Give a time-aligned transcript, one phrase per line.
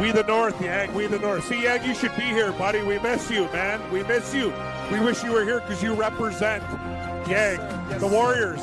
[0.00, 0.92] We the North, Yang.
[0.92, 1.44] We the North.
[1.46, 2.82] See, Yang, you should be here, buddy.
[2.82, 3.80] We miss you, man.
[3.92, 4.52] We miss you.
[4.90, 6.64] We wish you were here because you represent
[7.28, 7.58] Yang,
[8.00, 8.60] the Warriors.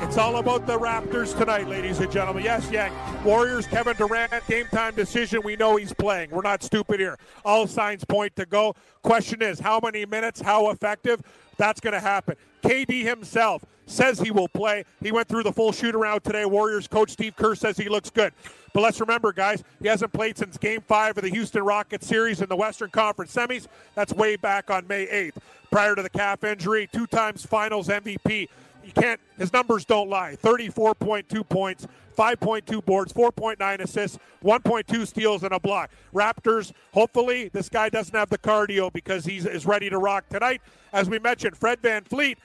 [0.00, 2.44] It's all about the Raptors tonight, ladies and gentlemen.
[2.44, 2.92] Yes, Yang.
[3.24, 5.40] Warriors, Kevin Durant, game time decision.
[5.42, 6.30] We know he's playing.
[6.30, 7.16] We're not stupid here.
[7.46, 8.74] All signs point to go.
[9.02, 10.42] Question is, how many minutes?
[10.42, 11.22] How effective?
[11.56, 12.36] That's going to happen.
[12.66, 14.84] KD himself says he will play.
[15.00, 16.44] He went through the full shoot around today.
[16.44, 18.32] Warriors coach Steve Kerr says he looks good.
[18.72, 22.42] But let's remember, guys, he hasn't played since game five of the Houston Rockets series
[22.42, 23.68] in the Western Conference semis.
[23.94, 25.36] That's way back on May 8th.
[25.70, 28.48] Prior to the calf injury, two times finals MVP.
[28.84, 30.36] You can't, his numbers don't lie.
[30.42, 31.86] 34.2 points,
[32.16, 35.90] 5.2 boards, 4.9 assists, 1.2 steals, and a block.
[36.14, 40.60] Raptors, hopefully, this guy doesn't have the cardio because he's is ready to rock tonight.
[40.92, 42.36] As we mentioned, Fred VanVleet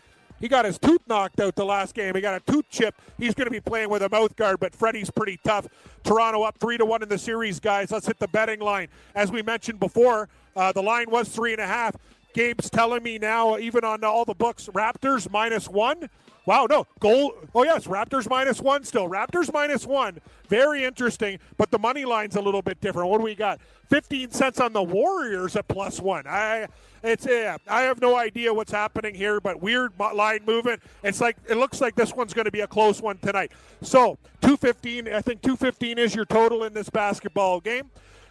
[0.42, 2.16] he got his tooth knocked out the last game.
[2.16, 2.96] He got a tooth chip.
[3.18, 5.68] He's going to be playing with a mouth guard, but Freddie's pretty tough.
[6.04, 7.92] Toronto up three to one in the series, guys.
[7.92, 8.88] Let's hit the betting line.
[9.16, 11.96] As we mentioned before, uh, the line was three and a half.
[12.34, 16.10] Gabe's telling me now, even on all the books, Raptors minus one.
[16.46, 16.88] Wow, no.
[17.00, 17.36] Goal.
[17.54, 17.86] Oh, yes.
[17.86, 19.08] Raptors minus one still.
[19.08, 20.20] Raptors minus one.
[20.48, 23.10] Very interesting, but the money line's a little bit different.
[23.10, 23.60] What do we got?
[23.90, 26.26] 15 cents on the Warriors at plus one.
[26.28, 26.68] I.
[27.04, 27.58] It's yeah.
[27.68, 30.84] I have no idea what's happening here, but weird line movement.
[31.04, 33.52] It's like it looks like this one's going to be a close one tonight.
[33.82, 35.08] So 215.
[35.08, 37.90] I think 215 is your total in this basketball game.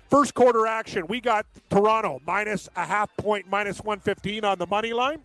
[0.08, 4.92] First quarter action, we got Toronto minus a half point, minus 115 on the money
[4.92, 5.20] line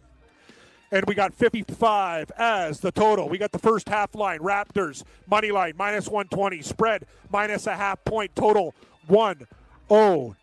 [0.95, 3.27] and we got 55 as the total.
[3.27, 4.39] We got the first half line.
[4.39, 6.61] Raptors money line minus 120.
[6.61, 8.33] Spread minus a half point.
[8.33, 8.73] Total
[9.07, 10.35] 109.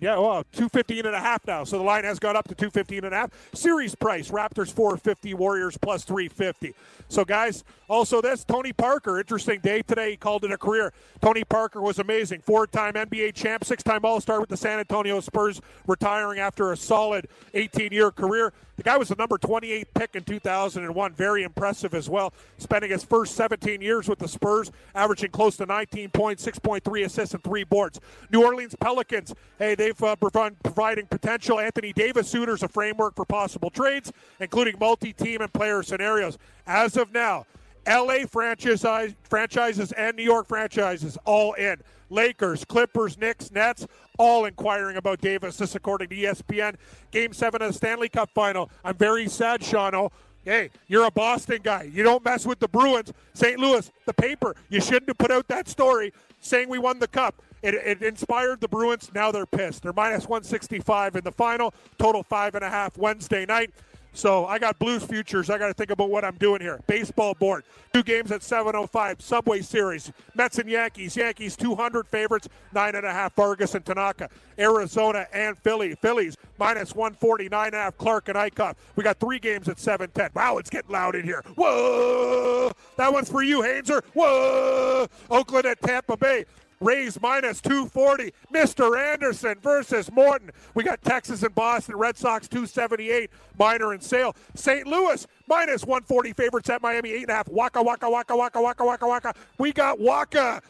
[0.00, 1.64] Yeah, well, 215 and a half now.
[1.64, 3.30] So the line has gone up to 215 and a half.
[3.54, 6.74] Series price Raptors 450, Warriors plus 350.
[7.08, 10.12] So, guys, also this Tony Parker, interesting day today.
[10.12, 10.92] He called it a career.
[11.20, 12.40] Tony Parker was amazing.
[12.40, 16.70] Four time NBA champ, six time All Star with the San Antonio Spurs, retiring after
[16.72, 18.52] a solid 18 year career.
[18.76, 21.12] The guy was the number 28 pick in 2001.
[21.12, 22.32] Very impressive as well.
[22.56, 27.34] Spending his first 17 years with the Spurs, averaging close to 19 points, 6.3 assists,
[27.34, 28.00] and three boards.
[28.30, 31.60] New Orleans Pelicans, hey, they've uh, providing potential.
[31.60, 34.10] Anthony Davis suitors a framework for possible trades,
[34.40, 36.38] including multi team and player scenarios.
[36.66, 37.46] As of now,
[37.86, 41.76] LA franchise, franchises and New York franchises all in.
[42.08, 43.86] Lakers, Clippers, Knicks, Nets,
[44.18, 45.56] all inquiring about Davis.
[45.58, 46.74] This according to ESPN.
[47.12, 48.68] Game seven of the Stanley Cup final.
[48.84, 50.10] I'm very sad, Shano.
[50.44, 51.82] Hey, you're a Boston guy.
[51.92, 53.12] You don't mess with the Bruins.
[53.34, 53.58] St.
[53.60, 54.56] Louis, the paper.
[54.70, 57.40] You shouldn't have put out that story saying we won the cup.
[57.62, 59.10] It, it, inspired the Bruins.
[59.14, 59.82] Now they're pissed.
[59.82, 61.74] They're minus 165 in the final.
[61.98, 63.70] Total five and a half Wednesday night.
[64.12, 65.50] So I got Blues futures.
[65.50, 66.80] I got to think about what I'm doing here.
[66.86, 67.64] Baseball board.
[67.92, 69.22] Two games at 7:05.
[69.22, 70.10] Subway Series.
[70.34, 71.16] Mets and Yankees.
[71.16, 72.48] Yankees 200 favorites.
[72.72, 73.34] Nine and a half.
[73.34, 74.28] Vargas and Tanaka.
[74.58, 75.94] Arizona and Philly.
[75.94, 77.96] Phillies minus 149 and a half.
[77.98, 78.74] Clark and Eickhoff.
[78.96, 80.34] We got three games at 7:10.
[80.34, 81.44] Wow, it's getting loud in here.
[81.54, 82.72] Whoa!
[82.96, 84.02] That one's for you, Hainzer.
[84.14, 85.06] Whoa!
[85.30, 86.44] Oakland at Tampa Bay.
[86.80, 88.32] Rays minus 240.
[88.54, 88.98] Mr.
[88.98, 90.50] Anderson versus Morton.
[90.74, 91.96] We got Texas and Boston.
[91.96, 93.30] Red Sox 278.
[93.58, 94.34] Minor and Sale.
[94.54, 94.86] St.
[94.86, 97.10] Louis minus 140 favorites at Miami.
[97.10, 97.48] Eight and a half.
[97.48, 99.34] Waka, waka, waka, waka, waka, waka, waka.
[99.58, 100.62] We got Waka.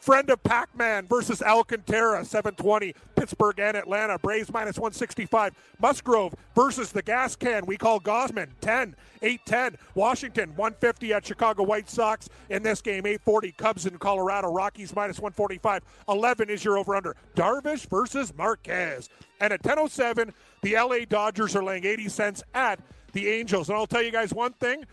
[0.00, 2.94] Friend of Pac Man versus Alcantara, 720.
[3.16, 4.18] Pittsburgh and Atlanta.
[4.18, 5.52] Braves minus 165.
[5.78, 8.96] Musgrove versus the gas can we call Gausman, 10.
[9.20, 9.78] 810.
[9.94, 12.30] Washington, 150 at Chicago White Sox.
[12.48, 13.52] In this game, 840.
[13.52, 14.50] Cubs in Colorado.
[14.50, 15.82] Rockies minus 145.
[16.08, 17.14] 11 is your over under.
[17.36, 19.10] Darvish versus Marquez.
[19.38, 22.80] And at 1007, the LA Dodgers are laying 80 cents at
[23.12, 23.68] the Angels.
[23.68, 24.84] And I'll tell you guys one thing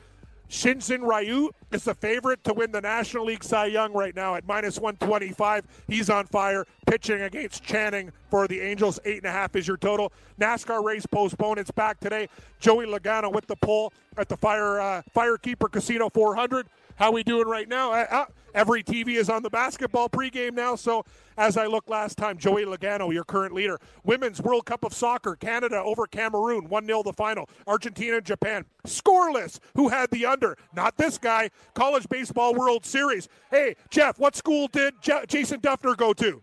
[0.50, 4.48] Shinzen Ryu is the favorite to win the National League Cy Young right now at
[4.48, 5.66] minus 125.
[5.88, 9.00] He's on fire, pitching against Canning for the Angels.
[9.04, 10.14] Eight and a half is your total.
[10.40, 11.60] NASCAR race postponed.
[11.60, 12.30] It's back today.
[12.60, 16.68] Joey Logano with the pull at the Fire uh, Firekeeper Casino 400.
[16.96, 17.92] How we doing right now?
[17.92, 18.26] Uh, uh,
[18.58, 20.76] every TV is on the basketball pregame now.
[20.76, 21.06] So
[21.38, 23.80] as I look last time, Joey Logano, your current leader.
[24.04, 27.48] Women's World Cup of Soccer, Canada over Cameroon, 1 0 the final.
[27.68, 29.60] Argentina and Japan, scoreless.
[29.76, 30.58] Who had the under?
[30.76, 31.52] Not this guy.
[31.76, 33.30] College Baseball World Series.
[33.52, 36.42] Hey, Jeff, what school did J- Jason Dufner go to?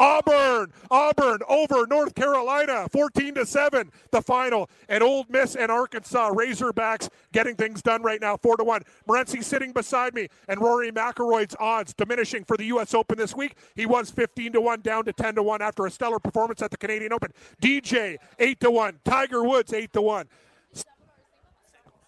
[0.00, 4.70] Auburn, Auburn over North Carolina, 14 to 7, the final.
[4.88, 8.82] And Ole Miss and Arkansas Razorbacks getting things done right now, 4 to 1.
[9.06, 12.94] Morency sitting beside me, and Rory McIlroy's odds diminishing for the U.S.
[12.94, 13.56] Open this week.
[13.76, 16.70] He was 15 to 1, down to 10 to 1 after a stellar performance at
[16.70, 17.30] the Canadian Open.
[17.60, 19.00] DJ, 8 to 1.
[19.04, 20.26] Tiger Woods, 8 to 1.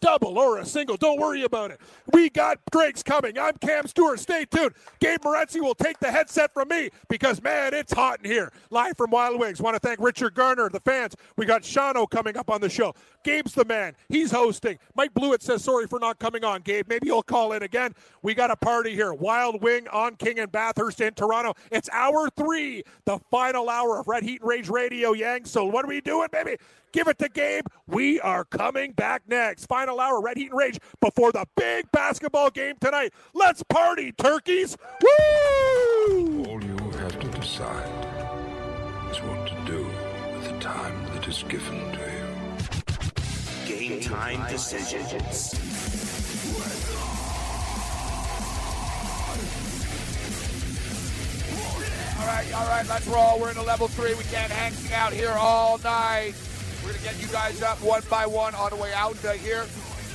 [0.02, 0.98] Double or a single.
[0.98, 1.80] Don't worry about it.
[2.12, 3.38] We got Greg's coming.
[3.38, 4.20] I'm Cam Stewart.
[4.20, 4.74] Stay tuned.
[5.00, 8.52] Gabe Morency will take the headset from me because, man, it's hot in here.
[8.70, 9.62] Live from Wild Wings.
[9.62, 11.14] Want to thank Richard Garner, the fans.
[11.36, 12.94] We got Shano coming up on the show.
[13.24, 13.94] Gabe's the man.
[14.08, 14.78] He's hosting.
[14.96, 16.88] Mike Blewett says sorry for not coming on, Gabe.
[16.88, 17.94] Maybe you'll call in again.
[18.22, 19.14] We got a party here.
[19.14, 21.54] Wild Wing on King and Bathurst in Toronto.
[21.70, 25.44] It's hour three, the final hour of Red Heat and Rage Radio, Yang.
[25.44, 26.56] So what are we doing, baby?
[26.92, 27.64] Give it to Gabe.
[27.86, 29.64] We are coming back next.
[29.66, 33.14] Final hour, Red Heat and Rage, before the big basketball game tonight.
[33.32, 34.76] Let's party, turkeys!
[35.00, 36.44] Woo!
[36.44, 37.88] All you have to decide
[39.10, 39.86] is what to do
[40.34, 43.78] with the time that is given to you.
[43.78, 45.54] Game time decisions.
[52.20, 53.40] All right, all right, let's roll.
[53.40, 54.12] We're in a level three.
[54.14, 56.34] We can't hang out here all night.
[56.84, 59.66] We're gonna get you guys up one by one on the way out uh, here.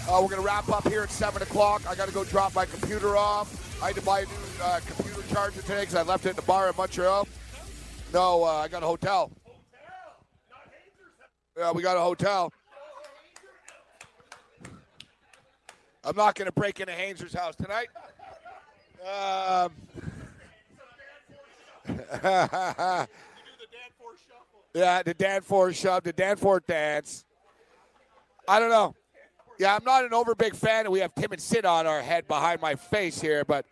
[0.09, 1.81] Uh, we're gonna wrap up here at seven o'clock.
[1.87, 3.81] I gotta go drop my computer off.
[3.81, 4.31] I had to buy a new
[4.61, 7.25] uh, computer charger today because I left it in the bar in Montreal.
[8.13, 9.31] No, uh, I got a hotel.
[11.57, 12.51] Yeah, we got a hotel.
[16.03, 17.87] I'm not gonna break into Hainzer's house tonight.
[19.07, 19.71] Um,
[24.73, 27.25] yeah, the Danforth shove, the Danforth dance.
[28.47, 28.95] I don't know.
[29.59, 32.01] Yeah, I'm not an over big fan, and we have Tim and Sid on our
[32.01, 33.43] head behind my face here.
[33.43, 33.65] But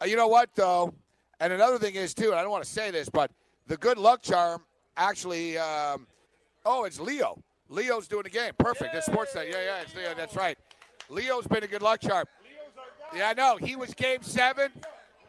[0.00, 0.94] uh, you know what, though?
[1.40, 3.30] And another thing is, too, and I don't want to say this, but
[3.66, 4.62] the good luck charm
[4.96, 5.58] actually.
[5.58, 6.06] Um,
[6.64, 7.42] oh, it's Leo.
[7.68, 8.52] Leo's doing the game.
[8.58, 8.94] Perfect.
[8.94, 9.50] It's Sportsnet.
[9.50, 10.14] Yeah, yeah, it's Leo.
[10.16, 10.58] That's right.
[11.08, 12.26] Leo's been a good luck charm.
[13.14, 13.56] Yeah, I know.
[13.56, 14.70] He was game seven.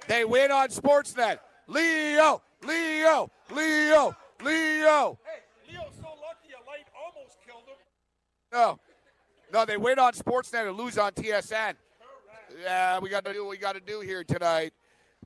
[0.08, 1.40] They win on Sportsnet.
[1.68, 5.20] Leo, Leo, Leo, Leo.
[5.24, 7.78] Hey, Leo's so lucky a light almost killed him.
[8.52, 8.80] No,
[9.52, 11.74] no, they win on Sportsnet and lose on TSN.
[12.62, 14.74] Yeah, we got to do what we got to do here tonight.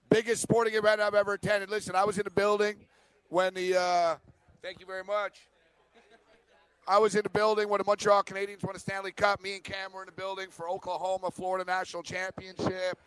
[0.10, 1.70] Biggest sporting event I've ever attended.
[1.70, 2.78] Listen, I was in the building
[3.30, 3.78] when the.
[3.78, 4.16] Uh,
[4.62, 5.48] thank you very much.
[6.88, 9.44] I was in the building when the Montreal Canadiens won the Stanley Cup.
[9.44, 12.98] Me and Cam were in the building for Oklahoma, Florida National Championship.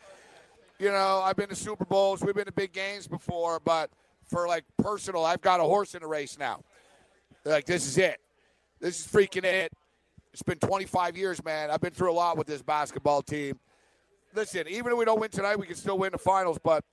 [0.79, 2.21] You know, I've been to Super Bowls.
[2.23, 3.91] We've been to big games before, but
[4.31, 6.62] for like personal, I've got a horse in the race now.
[7.44, 8.21] Like this is it.
[8.81, 9.73] This is freaking it.
[10.32, 11.71] It's been 25 years, man.
[11.71, 13.59] I've been through a lot with this basketball team.
[14.35, 16.59] Listen, even if we don't win tonight, we can still win the finals.
[16.62, 16.85] But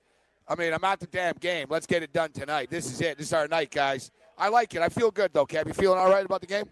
[0.48, 1.66] I mean, I'm at the damn game.
[1.70, 2.68] Let's get it done tonight.
[2.70, 3.16] This is it.
[3.16, 4.10] This is our night, guys.
[4.36, 4.82] I like it.
[4.82, 5.68] I feel good though, Cam.
[5.68, 6.64] You feeling all right about the game?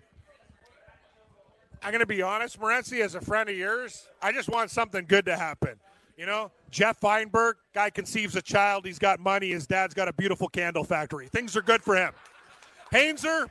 [1.83, 5.05] I'm going to be honest, Morency, as a friend of yours, I just want something
[5.07, 5.79] good to happen.
[6.17, 8.87] You know, Jeff Feinberg, guy conceives a child.
[8.87, 9.51] He's got money.
[9.51, 11.29] His dad's got a beautiful candle factory.
[11.29, 12.13] Things are good for him.
[12.91, 13.49] Hainzer,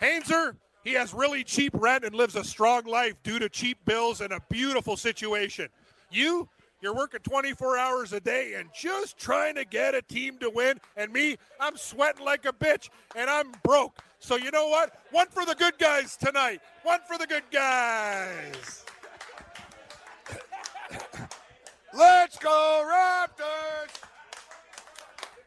[0.00, 4.22] Hainzer, he has really cheap rent and lives a strong life due to cheap bills
[4.22, 5.68] and a beautiful situation.
[6.10, 6.48] You,
[6.80, 10.80] you're working 24 hours a day and just trying to get a team to win.
[10.96, 13.98] And me, I'm sweating like a bitch and I'm broke.
[14.18, 14.98] So you know what?
[15.10, 16.60] One for the good guys tonight.
[16.84, 18.84] One for the good guys.
[21.94, 23.90] Let's go Raptors!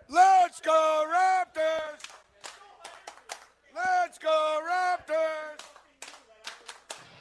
[0.07, 2.01] Let's go Raptors!
[3.75, 5.59] Let's go Raptors!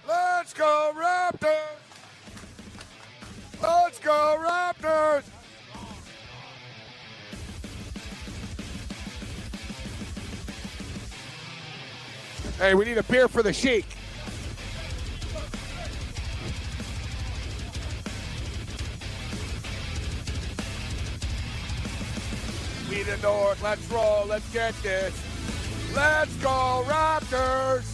[0.06, 1.48] Let's go Raptors!
[3.62, 5.24] Let's go Raptors!
[12.58, 13.93] Hey, we need a beer for the Sheik.
[23.02, 25.12] The North, let's roll, let's get this.
[25.94, 27.93] Let's go Raptors!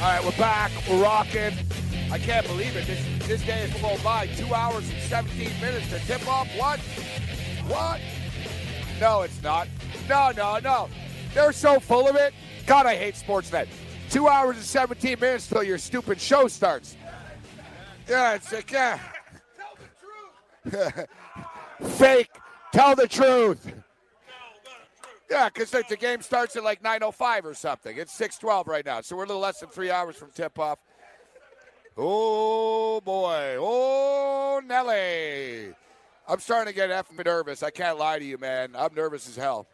[0.00, 0.70] All right, we're back.
[0.88, 1.52] We're rocking.
[2.12, 2.86] I can't believe it.
[2.86, 4.28] This this day is flown by.
[4.28, 6.46] Two hours and 17 minutes to tip off.
[6.56, 6.78] What?
[7.66, 8.00] What?
[9.00, 9.66] No, it's not.
[10.08, 10.88] No, no, no.
[11.34, 12.32] They're so full of it.
[12.64, 13.66] God, I hate Sportsnet.
[14.08, 16.96] Two hours and 17 minutes till your stupid show starts.
[18.08, 19.00] Yeah, it's like, yeah.
[21.82, 22.30] Fake.
[22.72, 23.72] Tell the truth.
[25.30, 27.96] Yeah, because the, the game starts at like 9.05 or something.
[27.98, 30.78] It's 6.12 right now, so we're a little less than three hours from tip-off.
[31.96, 33.56] Oh, boy.
[33.58, 35.74] Oh, Nelly.
[36.28, 37.62] I'm starting to get effing nervous.
[37.62, 38.70] I can't lie to you, man.
[38.76, 39.66] I'm nervous as hell.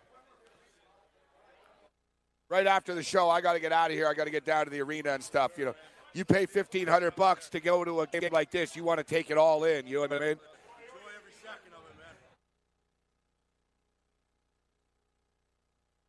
[2.48, 4.08] Right after the show, I got to get out of here.
[4.08, 5.52] I got to get down to the arena and stuff.
[5.58, 5.74] You know,
[6.14, 8.76] you pay 1500 bucks to go to a game like this.
[8.76, 9.86] You want to take it all in.
[9.86, 10.36] You know what I mean?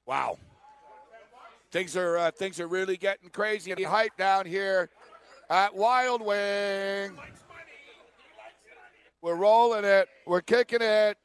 [0.05, 0.37] Wow.
[1.71, 4.89] Things are uh, things are really getting crazy and hype down here
[5.49, 7.17] at Wild Wing.
[9.21, 10.07] We're rolling it.
[10.25, 11.17] We're kicking it.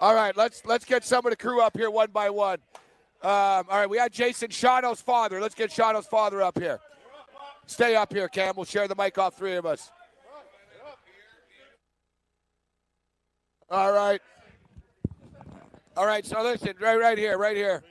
[0.00, 2.58] All right, let's let's get some of the crew up here one by one.
[3.22, 5.40] Um, all right, we had Jason Shano's father.
[5.40, 6.78] Let's get Shano's father up here.
[7.66, 8.54] Stay up here, Cam.
[8.56, 9.90] We'll share the mic off three of us.
[13.68, 14.20] All right.
[15.96, 17.82] All right, so listen, right right here, right here.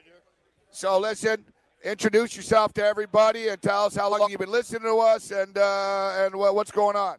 [0.69, 1.43] So listen,
[1.83, 5.57] introduce yourself to everybody and tell us how long you've been listening to us and
[5.57, 7.17] uh, and what's going on.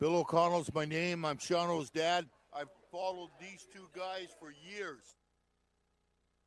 [0.00, 1.24] Bill O'Connell's my name.
[1.24, 2.26] I'm Shano's dad.
[2.52, 5.14] I've followed these two guys for years.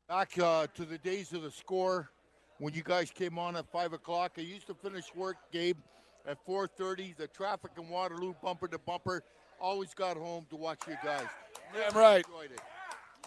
[0.06, 2.10] Back uh, to the days of the score,
[2.58, 5.78] when you guys came on at five o'clock, I used to finish work, Gabe,
[6.26, 7.16] at 4:30.
[7.16, 9.22] The traffic in Waterloo, bumper to bumper,
[9.58, 11.24] always got home to watch you guys.
[11.72, 12.22] Damn right.
[12.26, 12.60] Enjoyed it.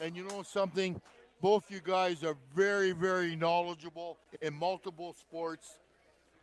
[0.02, 1.00] And you know something?
[1.42, 5.80] Both you guys are very, very knowledgeable in multiple sports.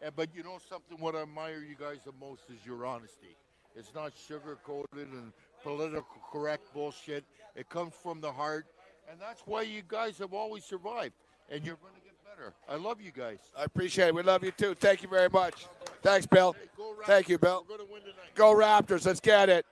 [0.01, 0.99] And, but you know something?
[0.99, 3.37] What I admire you guys the most is your honesty.
[3.77, 5.33] It's not sugar coated and
[5.63, 7.25] political correct bullshit.
[7.55, 8.67] It comes from the heart,
[9.11, 11.15] and that's why you guys have always survived.
[11.51, 12.55] And you're going to get better.
[12.69, 13.39] I love you guys.
[13.57, 14.15] I appreciate it.
[14.15, 14.75] We love you too.
[14.75, 15.67] Thank you very much.
[16.03, 16.57] Thanks, Bill.
[17.05, 17.65] Thank you, Bill.
[17.69, 18.35] We're going to win tonight.
[18.35, 19.07] Go Raptors.
[19.07, 19.67] Let's get it.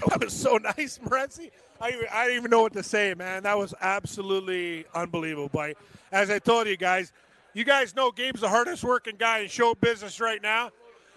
[0.08, 1.50] That was so nice, Morency.
[1.80, 3.42] I, I didn't even know what to say, man.
[3.44, 5.50] That was absolutely unbelievable.
[5.52, 5.76] But
[6.12, 7.12] as I told you guys,
[7.52, 10.70] you guys know Gabe's the hardest working guy in show business right now.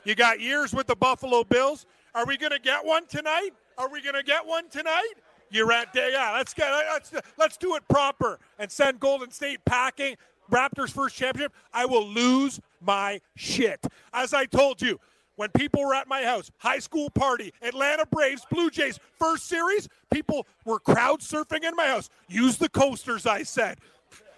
[0.04, 1.86] You got years with the Buffalo Bills.
[2.16, 3.52] Are we going to get one tonight?
[3.78, 5.14] Are we going to get one tonight?
[5.50, 6.10] You're at day.
[6.14, 6.32] yeah.
[6.34, 10.16] Let's get let's let's do it proper and send Golden State packing.
[10.52, 11.54] Raptors first championship.
[11.74, 13.86] I will lose my shit.
[14.14, 15.00] As I told you,
[15.38, 19.88] when people were at my house, high school party, Atlanta Braves, Blue Jays, first series,
[20.12, 22.10] people were crowd surfing in my house.
[22.28, 23.78] Use the coasters, I said.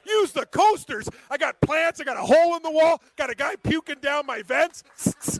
[0.06, 1.10] Use the coasters.
[1.30, 2.00] I got plants.
[2.00, 3.02] I got a hole in the wall.
[3.16, 4.84] Got a guy puking down my vents.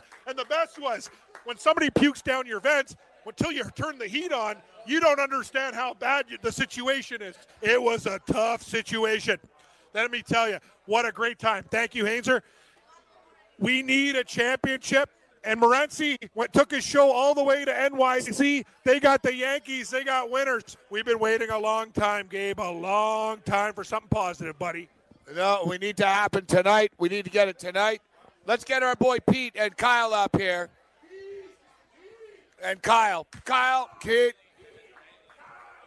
[0.26, 1.10] And the best was
[1.42, 2.94] when somebody pukes down your vents,
[3.26, 7.34] until you turn the heat on, you don't understand how bad you, the situation is.
[7.60, 9.38] It was a tough situation.
[9.92, 11.64] Let me tell you, what a great time.
[11.70, 12.42] Thank you, Hainzer.
[13.58, 15.10] We need a championship.
[15.42, 18.64] And Morency went, took his show all the way to NYC.
[18.84, 19.88] They got the Yankees.
[19.88, 20.76] They got winners.
[20.90, 24.88] We've been waiting a long time, Gabe, a long time for something positive, buddy.
[25.34, 26.92] No, we need to happen tonight.
[26.98, 28.02] We need to get it tonight.
[28.46, 30.68] Let's get our boy Pete and Kyle up here.
[32.62, 34.34] And Kyle, Kyle, kid.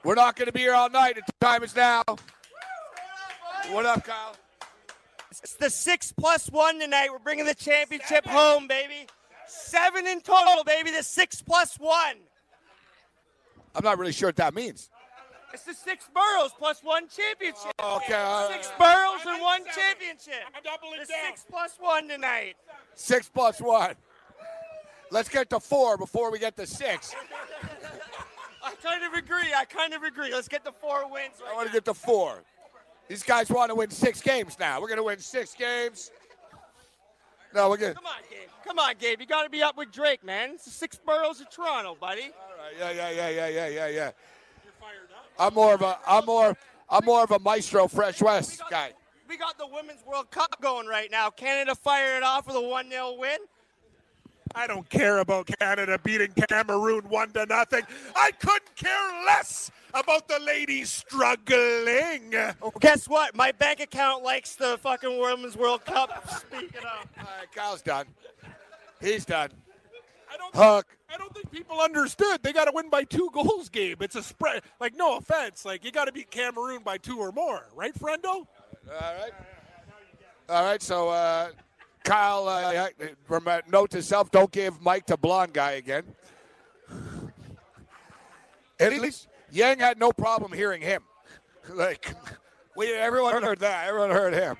[0.04, 1.16] We're not going to be here all night.
[1.16, 2.04] The time is now.
[3.70, 4.36] What up, Kyle?
[5.30, 7.10] It's the six plus one tonight.
[7.12, 9.08] We're bringing the championship home, baby.
[9.48, 10.92] Seven in total, baby.
[10.92, 12.18] The six plus one.
[13.76, 14.90] I'm not really sure what that means.
[15.54, 17.74] It's the six boroughs plus one championship.
[17.80, 18.64] Okay, all right.
[18.64, 20.44] Six boroughs and one championship.
[20.56, 21.18] I'm doubling The down.
[21.28, 22.56] six plus one tonight.
[22.96, 23.94] Six plus one.
[25.12, 27.14] Let's get to four before we get to six.
[28.64, 29.54] I kind of agree.
[29.56, 30.34] I kind of agree.
[30.34, 31.36] Let's get the four wins.
[31.48, 31.74] I want to now.
[31.74, 32.42] get to four.
[33.08, 34.82] These guys want to win six games now.
[34.82, 36.10] We're going to win six games.
[37.54, 37.96] No, we're good.
[37.96, 38.50] Come on, Gabe.
[38.66, 39.20] Come on, Gabe.
[39.20, 40.52] You got to be up with Drake, man.
[40.52, 42.24] It's the six boroughs of Toronto, buddy.
[42.24, 44.12] All right, yeah, yeah, yeah, yeah, yeah, yeah, yeah.
[44.64, 45.26] You're fired up.
[45.38, 46.58] I'm more of a, I'm more,
[46.90, 48.94] I'm more of a Maestro Fresh Wes guy.
[49.30, 51.30] We got the Women's World Cup going right now.
[51.30, 53.38] Canada fired it off with a 1 0 win.
[54.56, 57.82] I don't care about Canada beating Cameroon one to nothing.
[58.16, 62.32] I couldn't care less about the ladies struggling.
[62.32, 63.36] Well, guess what?
[63.36, 66.28] My bank account likes the fucking Women's World Cup.
[66.40, 67.08] Speaking of.
[67.18, 68.08] All right, Kyle's done.
[69.02, 69.50] He's done.
[70.32, 70.88] I don't, Hook.
[71.14, 72.42] I don't think people understood.
[72.42, 74.02] They got to win by two goals, Gabe.
[74.02, 74.64] It's a spread.
[74.80, 75.64] Like, no offense.
[75.66, 78.26] Like, you got to beat Cameroon by two or more, right, Friendo?
[78.26, 78.48] All
[78.90, 79.32] right.
[80.50, 80.82] All right.
[80.82, 81.50] So, uh,
[82.04, 86.04] Kyle, uh, yeah, note to self: don't give Mike to blonde guy again.
[88.80, 91.04] At least Yang had no problem hearing him.
[91.76, 92.12] like,
[92.76, 93.88] we, everyone heard that.
[93.88, 94.58] Everyone heard him.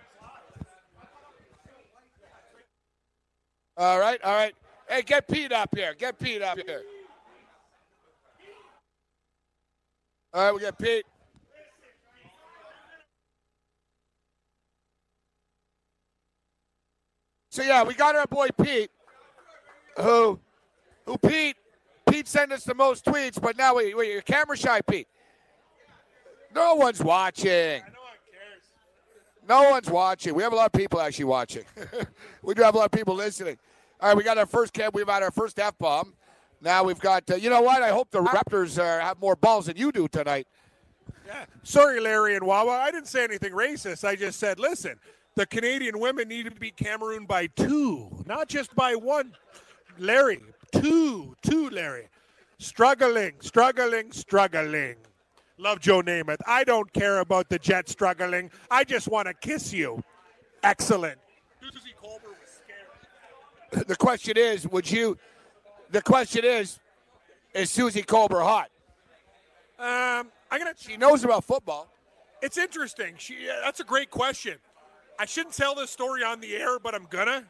[3.76, 4.54] All right, all right.
[4.88, 5.96] Hey, get Pete up here.
[5.98, 6.84] Get Pete up here.
[10.32, 11.06] All right, we got Pete.
[17.50, 18.92] So yeah, we got our boy Pete,
[19.98, 20.40] who,
[21.08, 21.56] who Pete
[22.14, 25.08] Pete sent us the most tweets, but now wait, wait, you're camera shy, Pete.
[26.54, 27.50] No one's watching.
[27.50, 28.64] No one cares.
[29.50, 30.36] No one's watching.
[30.36, 31.64] We have a lot of people actually watching.
[32.44, 33.58] we do have a lot of people listening.
[34.00, 34.94] All right, we got our first camp.
[34.94, 36.14] We've had our first F bomb.
[36.62, 37.28] Now we've got.
[37.32, 37.82] Uh, you know what?
[37.82, 40.46] I hope the Raptors uh, have more balls than you do tonight.
[41.26, 41.46] Yeah.
[41.64, 42.74] Sorry, Larry and Wawa.
[42.74, 44.08] I didn't say anything racist.
[44.08, 45.00] I just said, listen,
[45.34, 49.34] the Canadian women need to beat Cameroon by two, not just by one.
[49.98, 50.40] Larry,
[50.74, 52.10] two, two, Larry.
[52.58, 54.96] Struggling, struggling, struggling.
[55.58, 56.40] Love Joe Namath.
[56.48, 58.50] I don't care about the Jets struggling.
[58.72, 60.04] I just want to kiss you.
[60.64, 61.20] Excellent.
[61.62, 63.88] Suzy Kolber was scared.
[63.88, 65.18] The question is, would you?
[65.92, 66.80] The question is,
[67.54, 68.70] is Suzy Kolber hot?
[69.78, 70.74] Um, I'm gonna.
[70.78, 71.90] She knows about football.
[72.42, 73.16] It's interesting.
[73.18, 73.50] She.
[73.50, 74.58] Uh, that's a great question.
[75.20, 77.46] I shouldn't tell this story on the air, but I'm gonna.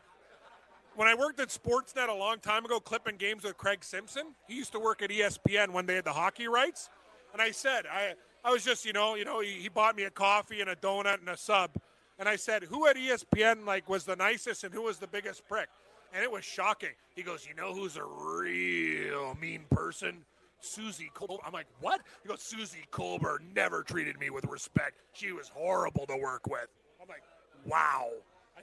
[0.96, 4.56] When I worked at Sportsnet a long time ago, clipping games with Craig Simpson, he
[4.56, 6.90] used to work at ESPN when they had the hockey rights.
[7.34, 8.14] And I said, I,
[8.46, 10.76] I was just, you know, you know, he, he bought me a coffee and a
[10.76, 11.72] donut and a sub.
[12.20, 15.48] And I said, who at ESPN like was the nicest and who was the biggest
[15.48, 15.68] prick?
[16.14, 16.94] And it was shocking.
[17.16, 20.24] He goes, you know who's a real mean person?
[20.60, 21.40] Suzy Kolber.
[21.46, 22.02] I'm like, what?
[22.22, 25.02] He goes, Suzy Kolber never treated me with respect.
[25.14, 26.68] She was horrible to work with.
[27.02, 27.24] I'm like,
[27.66, 28.10] wow.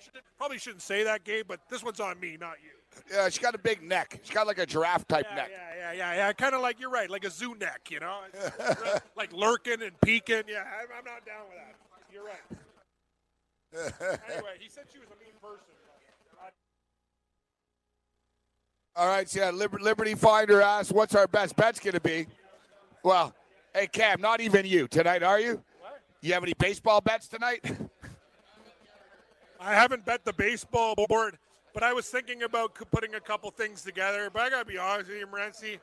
[0.03, 2.71] Should probably shouldn't say that, Gabe, but this one's on me, not you.
[3.13, 4.19] Yeah, she's got a big neck.
[4.23, 5.51] She's got like a giraffe type yeah, neck.
[5.51, 6.33] Yeah, yeah, yeah, yeah.
[6.33, 8.21] Kind of like you're right, like a zoo neck, you know,
[9.17, 10.45] like lurking and peeking.
[10.49, 11.75] Yeah, I'm, I'm not down with that.
[12.13, 12.41] You're right.
[14.33, 15.65] anyway, he said she was a mean person.
[18.97, 22.27] All right, so yeah, Liber- Liberty Finder asked, "What's our best bets going to be?"
[23.05, 23.33] Well,
[23.73, 25.63] hey Cam, not even you tonight, are you?
[25.81, 26.01] What?
[26.21, 27.65] You have any baseball bets tonight?
[29.61, 31.37] I haven't bet the baseball board,
[31.75, 34.31] but I was thinking about putting a couple things together.
[34.33, 35.79] But I gotta be honest with you, Morency,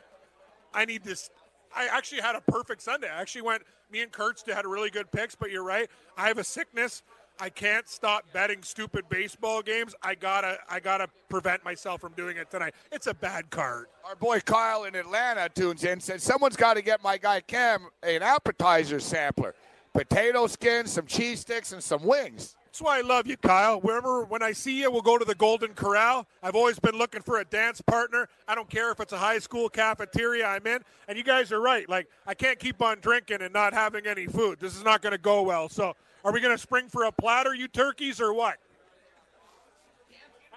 [0.73, 1.29] I need this.
[1.75, 3.07] I actually had a perfect Sunday.
[3.07, 3.61] I actually went.
[3.91, 5.89] Me and Kurtz had a really good picks, but you're right.
[6.17, 7.03] I have a sickness.
[7.39, 9.93] I can't stop betting stupid baseball games.
[10.01, 12.73] I gotta, I gotta prevent myself from doing it tonight.
[12.91, 13.87] It's a bad card.
[14.05, 15.99] Our boy Kyle in Atlanta tunes in.
[15.99, 19.53] Said someone's got to get my guy Cam an appetizer sampler,
[19.97, 22.55] potato skins, some cheese sticks, and some wings.
[22.65, 23.81] That's why I love you, Kyle.
[23.81, 26.27] Wherever when I see you, we'll go to the Golden Corral.
[26.43, 28.29] I've always been looking for a dance partner.
[28.47, 30.81] I don't care if it's a high school cafeteria I'm in.
[31.07, 31.89] And you guys are right.
[31.89, 34.59] Like I can't keep on drinking and not having any food.
[34.59, 35.69] This is not going to go well.
[35.69, 38.57] So, are we going to spring for a platter, you turkeys, or what?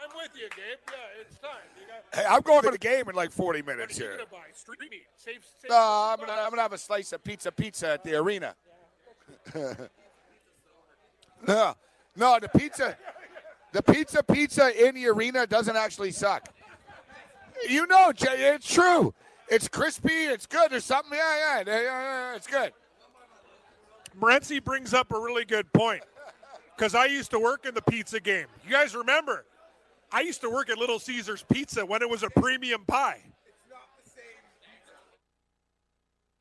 [0.02, 0.78] I'm with you, Gabe.
[0.88, 1.50] Yeah, it's time.
[1.86, 4.16] Got, Hey, I'm going to the game in like 40 what minutes are you here.
[4.16, 4.38] going to buy?
[4.54, 5.02] Street meat.
[5.16, 8.14] Save, save No, I'm gonna, I'm gonna have a slice of pizza pizza at the
[8.16, 8.54] arena.
[11.46, 11.74] no,
[12.16, 12.96] no, the pizza,
[13.72, 16.48] the pizza pizza in the arena doesn't actually suck.
[17.68, 19.14] You know, it's true.
[19.48, 20.12] It's crispy.
[20.12, 20.70] It's good.
[20.70, 21.12] There's something.
[21.12, 22.72] Yeah, yeah, yeah, yeah, it's good.
[24.18, 26.02] Morency brings up a really good point
[26.76, 28.46] because I used to work in the pizza game.
[28.64, 29.44] You guys remember?
[30.12, 33.22] I used to work at Little Caesars Pizza when it was a premium pie.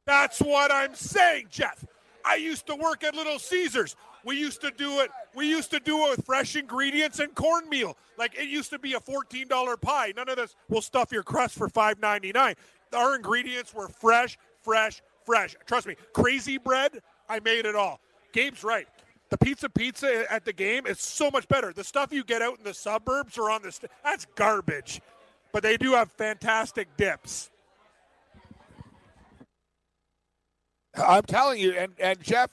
[0.05, 1.85] That's what I'm saying, Jeff.
[2.29, 3.95] I used to work at Little Caesars.
[4.23, 5.09] We used to do it.
[5.33, 7.97] We used to do it with fresh ingredients and cornmeal.
[8.19, 10.13] Like it used to be a $14 pie.
[10.15, 10.55] None of this.
[10.69, 12.55] We'll stuff your crust for $5.99.
[12.93, 15.55] Our ingredients were fresh, fresh, fresh.
[15.65, 15.95] Trust me.
[16.13, 17.01] Crazy bread.
[17.27, 17.99] I made it all.
[18.31, 18.87] Gabe's right.
[19.29, 21.73] The pizza pizza at the game is so much better.
[21.73, 25.01] The stuff you get out in the suburbs or on the st- that's garbage.
[25.51, 27.49] But they do have fantastic dips.
[30.99, 32.49] I'm telling you, and, and Jeff,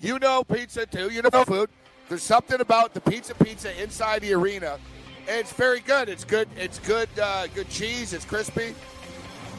[0.00, 1.10] you know pizza too.
[1.10, 1.70] You know food.
[2.08, 4.78] There's something about the pizza pizza inside the arena.
[5.26, 6.08] It's very good.
[6.08, 6.48] It's good.
[6.56, 7.08] It's good.
[7.20, 8.12] Uh, good cheese.
[8.14, 8.74] It's crispy.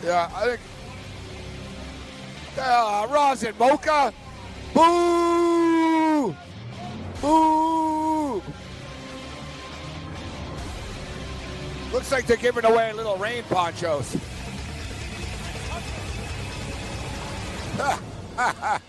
[0.04, 0.60] Yeah, I think.
[2.58, 4.14] Uh, Rosin Mocha.
[4.74, 6.36] Boo!
[7.22, 8.42] Boo!
[11.94, 14.16] Looks like they're giving away little rain ponchos.
[18.40, 18.89] ha ha!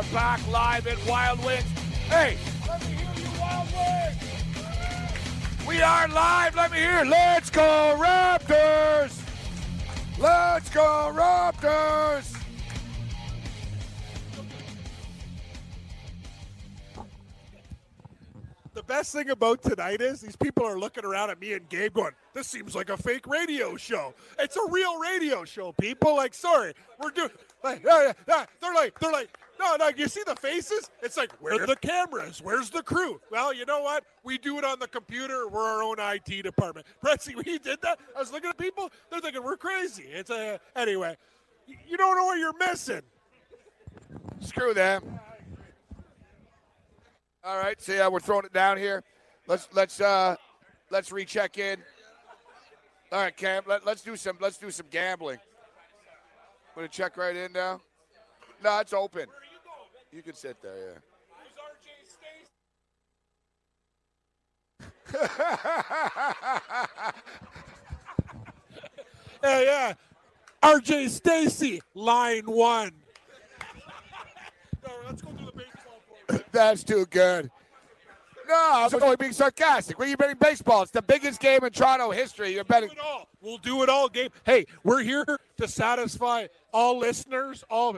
[0.00, 1.64] Are back live at Wild Wings.
[2.08, 2.36] Hey,
[2.68, 4.16] let me hear you, Wild Wings.
[5.66, 6.54] We are live.
[6.54, 7.04] Let me hear.
[7.04, 9.20] Let's go Raptors.
[10.18, 12.39] Let's go Raptors.
[18.90, 22.10] Best thing about tonight is these people are looking around at me and Gabe going,
[22.34, 24.14] this seems like a fake radio show.
[24.36, 26.16] It's a real radio show, people.
[26.16, 27.30] Like, sorry, we're doing,
[27.62, 28.46] like, yeah, yeah.
[28.60, 30.90] They're like, they're like, no, no, you see the faces?
[31.04, 32.42] It's like, where are the cameras?
[32.42, 33.20] Where's the crew?
[33.30, 34.02] Well, you know what?
[34.24, 35.46] We do it on the computer.
[35.46, 36.84] We're our own IT department.
[37.04, 40.06] Pretzi, we did that, I was looking at people, they're thinking we're crazy.
[40.10, 41.16] It's a, anyway,
[41.68, 43.02] you don't know what you're missing.
[44.40, 45.20] Screw them.
[47.42, 49.02] All right, so yeah, we're throwing it down here.
[49.46, 50.36] Let's let's uh
[50.90, 51.78] let's recheck in.
[53.12, 55.38] All right, Cam, let, let's do some let's do some gambling.
[55.38, 57.80] I'm gonna check right in now.
[58.62, 59.26] No, it's open.
[60.12, 61.00] You can sit there,
[65.12, 65.20] yeah.
[69.42, 69.94] Yeah, yeah.
[70.62, 72.92] RJ Stacy, line one.
[74.86, 76.39] no, let's go through the baseball program.
[76.52, 77.50] That's too good.
[78.48, 79.96] No, I'm only being sarcastic.
[79.96, 80.82] Where are you betting baseball?
[80.82, 82.52] It's the biggest game in Toronto history.
[82.52, 82.88] You're betting.
[82.88, 83.28] do it all.
[83.40, 84.32] We'll do it all, Gabe.
[84.44, 85.24] Hey, we're here
[85.58, 87.64] to satisfy all listeners.
[87.70, 87.96] All.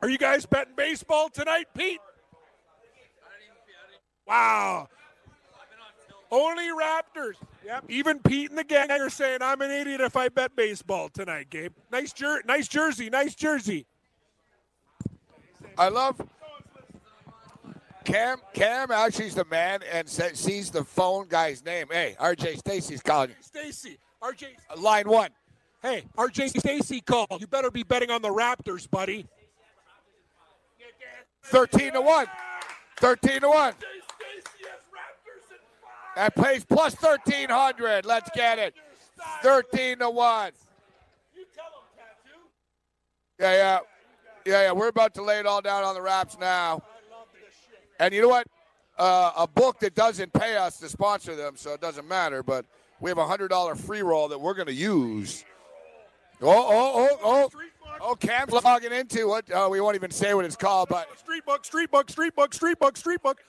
[0.00, 2.00] Are you guys betting baseball tonight, Pete?
[4.26, 4.88] Wow.
[6.30, 7.34] Only Raptors.
[7.64, 7.84] Yep.
[7.88, 11.50] Even Pete and the gang are saying I'm an idiot if I bet baseball tonight,
[11.50, 11.72] Gabe.
[11.92, 13.86] Nice jer- nice jersey, nice jersey.
[15.78, 16.20] I love
[18.06, 18.38] Cam.
[18.54, 21.88] Cam actually is the man and sa- sees the phone guy's name.
[21.90, 23.36] Hey, RJ Stacy's calling you.
[23.40, 24.44] Stacy, RJ.
[24.70, 25.30] Uh, Line one.
[25.82, 27.40] Hey, RJ Stacy called.
[27.40, 29.26] You better be betting on the Raptors, buddy.
[31.42, 32.26] Thirteen to one.
[32.98, 33.74] Thirteen to one.
[36.14, 38.06] That pays plus thirteen hundred.
[38.06, 38.74] Let's get it.
[39.42, 40.52] Thirteen to one.
[43.38, 43.78] Yeah, yeah,
[44.46, 44.72] yeah, yeah.
[44.72, 46.82] We're about to lay it all down on the Raps now.
[47.98, 48.46] And you know what?
[48.98, 52.42] Uh, a book that doesn't pay us to sponsor them, so it doesn't matter.
[52.42, 52.64] But
[53.00, 55.44] we have a hundred dollar free roll that we're going to use.
[56.40, 57.60] Oh, oh, oh, oh!
[58.00, 59.46] Oh, Cam's logging into it.
[59.54, 62.52] Oh, we won't even say what it's called, but Street book, street book, street book,
[62.52, 63.42] street book, street book.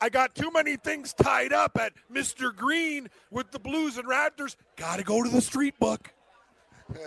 [0.00, 2.54] I got too many things tied up at Mr.
[2.54, 4.56] Green with the Blues and Raptors.
[4.76, 6.12] Got to go to the street book.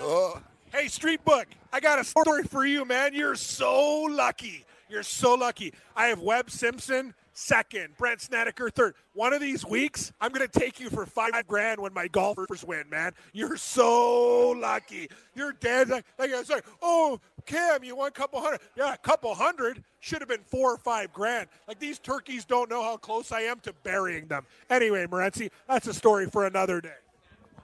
[0.00, 3.12] oh, Hey, Street Book, I got a story for you, man.
[3.12, 4.64] You're so lucky.
[4.88, 5.74] You're so lucky.
[5.94, 8.94] I have Webb Simpson second, Brandt Snedeker third.
[9.12, 12.64] One of these weeks, I'm going to take you for five grand when my golfers
[12.64, 13.12] win, man.
[13.34, 15.10] You're so lucky.
[15.34, 15.90] You're dead.
[15.90, 18.60] Like, like I oh, Cam, you won a couple hundred.
[18.74, 21.48] Yeah, a couple hundred should have been four or five grand.
[21.68, 24.46] Like these turkeys don't know how close I am to burying them.
[24.70, 26.94] Anyway, Morency, that's a story for another day.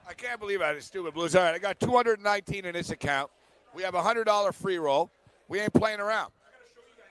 [0.09, 1.35] I can't believe I had a stupid blues.
[1.35, 3.29] All right, I got 219 in this account.
[3.75, 5.11] We have a hundred dollar free roll.
[5.47, 6.31] We ain't playing around.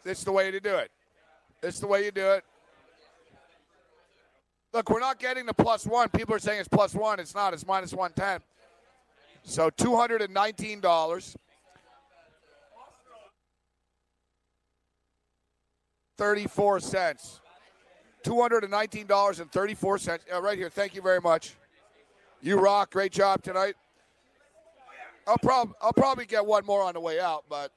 [0.02, 0.90] This is the way to do it.
[1.62, 2.44] Is the way you do it.
[4.72, 6.08] Look, we're not getting the plus one.
[6.08, 7.20] People are saying it's plus one.
[7.20, 7.54] It's not.
[7.54, 8.40] It's minus 110.
[9.44, 11.36] So $219.
[16.16, 17.40] 34 cents.
[18.24, 20.18] $219.34.
[20.34, 20.68] Uh, right here.
[20.68, 21.54] Thank you very much.
[22.40, 22.92] You rock.
[22.92, 23.74] Great job tonight.
[25.26, 27.72] I'll, prob- I'll probably get one more on the way out, but.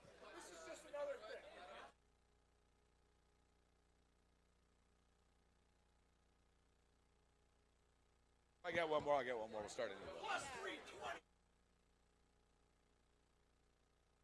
[8.65, 9.15] I get one more.
[9.15, 9.61] I'll get one more.
[9.61, 9.97] We'll start it.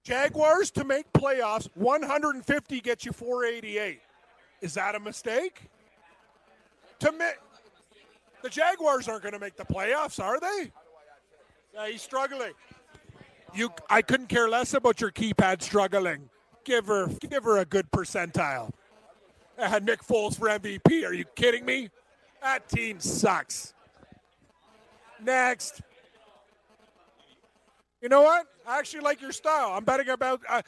[0.06, 4.00] Jaguars to make playoffs, 150 gets you 488.
[4.62, 5.64] Is that a mistake?
[7.00, 7.26] To mi-
[8.44, 10.72] the Jaguars aren't going to make the playoffs, are they?
[11.74, 12.54] Yeah, he's struggling.
[13.54, 16.30] You, I couldn't care less about your keypad struggling.
[16.64, 18.72] Give her, give her a good percentile.
[19.58, 21.06] Uh, Nick Foles for MVP.
[21.06, 21.90] Are you kidding me?
[22.42, 23.74] That team sucks.
[25.24, 25.82] Next.
[28.02, 28.46] You know what?
[28.68, 29.72] I actually like your style.
[29.74, 30.42] I'm betting about.
[30.48, 30.62] Uh,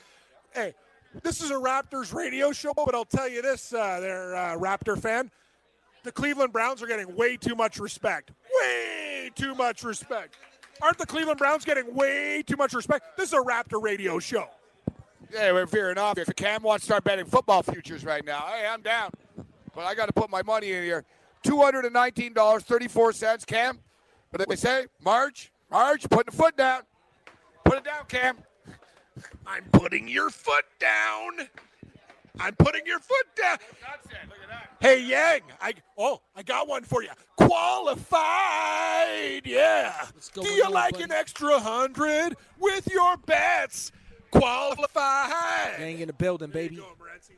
[0.54, 0.74] hey,
[1.22, 5.00] this is a Raptors radio show, but I'll tell you this, uh, there, uh, Raptor
[5.00, 5.30] fan.
[6.10, 8.32] The Cleveland Browns are getting way too much respect.
[8.52, 10.38] Way too much respect.
[10.82, 13.16] Aren't the Cleveland Browns getting way too much respect?
[13.16, 14.48] This is a Raptor radio show.
[15.32, 16.18] Yeah, we're veering off.
[16.18, 19.12] If Cam wants to start betting football futures right now, hey, I'm down.
[19.76, 21.06] But I got to put my money in here.
[21.44, 23.78] $219.34, Cam.
[24.32, 26.82] But they say, Marge, Marge, put the foot down.
[27.66, 28.38] Put it down, Cam.
[29.46, 31.50] I'm putting your foot down.
[32.40, 33.58] I'm putting your foot down.
[34.80, 37.10] Hey Yang, I oh I got one for you.
[37.36, 38.12] Qualified,
[39.46, 40.06] yeah.
[40.34, 41.04] Do you your like buddy.
[41.06, 43.92] an extra hundred with your bets?
[44.32, 45.78] Qualified.
[45.78, 46.78] Gang in the building, baby.
[46.78, 47.36] Go, Morency.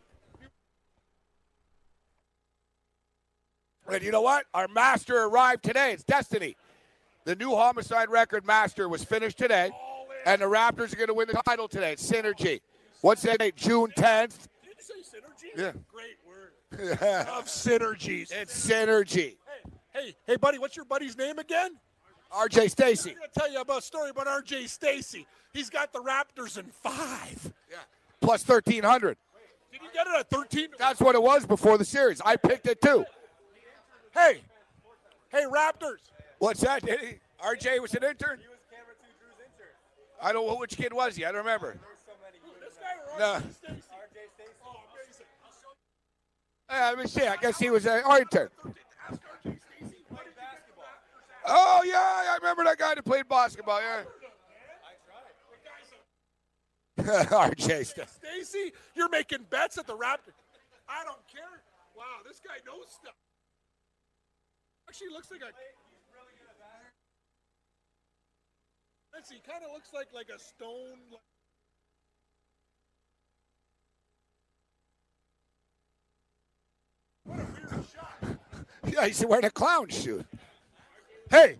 [3.89, 4.45] And you know what?
[4.53, 5.93] Our master arrived today.
[5.93, 6.55] It's Destiny.
[7.25, 9.71] The new homicide record master was finished today,
[10.25, 11.93] and the Raptors are going to win the title today.
[11.93, 12.61] It's Synergy.
[13.01, 13.55] What's that date?
[13.55, 14.47] June 10th.
[15.57, 15.71] Yeah.
[15.91, 16.53] Great word.
[17.01, 18.31] Of synergies.
[18.31, 19.35] It's Synergy.
[19.45, 21.75] Hey, hey, hey, buddy, what's your buddy's name again?
[22.33, 23.09] RJ Stacy.
[23.11, 24.67] I'm going to tell you about a story about R.J.
[24.67, 25.27] Stacy.
[25.51, 27.53] He's got the Raptors in five.
[27.69, 27.75] Yeah.
[28.21, 29.17] Plus 1,300.
[29.71, 30.69] Did you get it at 13?
[30.79, 32.21] That's what it was before the series.
[32.23, 33.03] I picked it too.
[34.13, 34.39] Hey,
[35.29, 35.97] hey, Raptors.
[36.39, 36.85] What's that?
[36.85, 37.05] Did he?
[37.45, 38.39] RJ was an intern?
[38.39, 39.67] He was camera two, Drew's intern.
[40.21, 41.25] I don't know which kid was he.
[41.25, 41.77] I don't remember.
[42.61, 43.33] This guy or No.
[43.33, 43.45] R.J.
[43.51, 43.81] Stacy?
[46.71, 47.23] Uh, let me see.
[47.27, 48.49] I guess he was an intern.
[51.45, 51.97] Oh, yeah.
[51.97, 53.81] I remember that guy that played basketball.
[53.81, 54.03] Yeah.
[57.01, 57.85] RJ.
[57.87, 60.37] Sta- Stacy, you're making bets at the Raptors.
[60.87, 61.63] I don't care.
[61.97, 63.15] Wow, this guy knows stuff.
[64.87, 65.51] Actually, looks like a.
[69.13, 69.41] Let's see.
[69.47, 70.99] Kind of looks like like a stone.
[71.11, 71.21] like-
[77.23, 78.37] What a weird shot.
[78.87, 80.25] Yeah, he's wearing a clown suit.
[81.29, 81.57] Hey,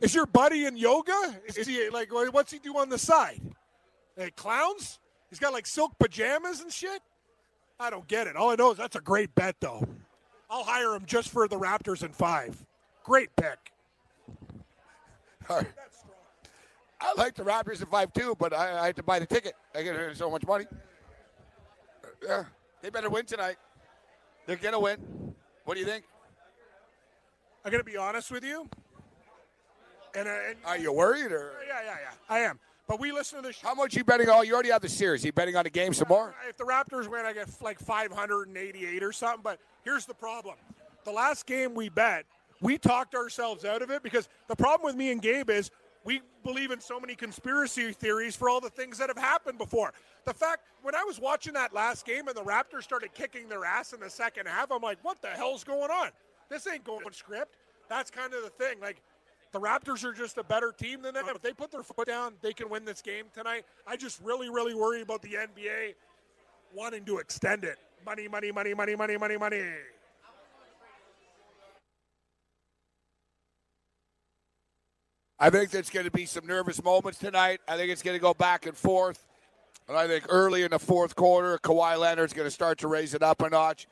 [0.00, 1.40] is your buddy in yoga?
[1.56, 3.40] Is he like what's he do on the side?
[4.16, 4.98] Hey, clowns?
[5.30, 7.00] He's got like silk pajamas and shit.
[7.78, 8.36] I don't get it.
[8.36, 9.86] All I know is that's a great bet, though.
[10.50, 12.62] I'll hire him just for the Raptors in five.
[13.04, 13.72] Great pick.
[15.48, 15.66] All right.
[17.00, 19.54] I like the Raptors at five too, but I, I had to buy the ticket.
[19.74, 20.66] I get so much money.
[22.22, 22.44] Yeah,
[22.82, 23.56] they better win tonight.
[24.46, 25.34] They're gonna win.
[25.64, 26.04] What do you think?
[27.64, 28.68] I'm gonna be honest with you.
[30.14, 32.58] And, uh, and Are you worried or yeah, yeah, yeah, I am.
[32.88, 33.68] But we listen to the show.
[33.68, 34.28] how much you betting?
[34.28, 35.24] Oh, you already have the series.
[35.24, 36.34] You betting on the game some more?
[36.48, 39.42] If the Raptors win, I get like 588 or something.
[39.44, 40.56] But here's the problem:
[41.04, 42.24] the last game we bet,
[42.60, 45.70] we talked ourselves out of it because the problem with me and Gabe is
[46.02, 49.92] we believe in so many conspiracy theories for all the things that have happened before.
[50.24, 53.64] The fact when I was watching that last game and the Raptors started kicking their
[53.64, 56.10] ass in the second half, I'm like, what the hell's going on?
[56.50, 57.56] This ain't going script.
[57.88, 58.80] That's kind of the thing.
[58.80, 59.00] Like
[59.52, 61.24] the Raptors are just a better team than them.
[61.28, 63.64] If they put their foot down, they can win this game tonight.
[63.86, 65.94] I just really, really worry about the NBA
[66.74, 67.78] wanting to extend it.
[68.04, 69.62] Money, money, money, money, money, money, money.
[75.42, 77.60] I think there's going to be some nervous moments tonight.
[77.66, 79.26] I think it's going to go back and forth.
[79.88, 83.14] And I think early in the fourth quarter, Kawhi Leonard's going to start to raise
[83.14, 83.86] it up a notch.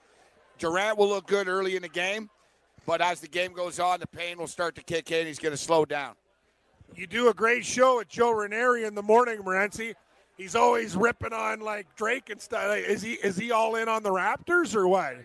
[0.58, 2.28] Durant will look good early in the game,
[2.88, 5.26] but as the game goes on, the pain will start to kick in.
[5.26, 6.14] He's going to slow down.
[6.96, 9.94] You do a great show with Joe Ranieri in the morning, Morency.
[10.38, 12.66] He's always ripping on like Drake and stuff.
[12.66, 15.16] Like, Is he is he all in on the Raptors or what?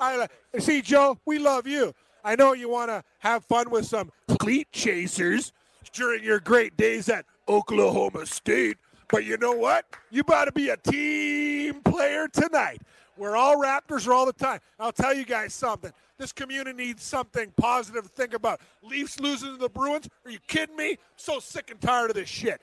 [0.00, 1.18] I see, Joe.
[1.26, 1.92] We love you.
[2.24, 5.52] I know you want to have fun with some cleat chasers
[5.92, 8.78] during your great days at Oklahoma State,
[9.10, 9.84] but you know what?
[10.10, 12.80] You got to be a team player tonight.
[13.18, 14.60] We're all Raptors all the time.
[14.80, 15.92] I'll tell you guys something.
[16.18, 18.60] This community needs something positive to think about.
[18.82, 20.08] Leafs losing to the Bruins?
[20.24, 20.98] Are you kidding me?
[21.16, 22.60] So sick and tired of this shit.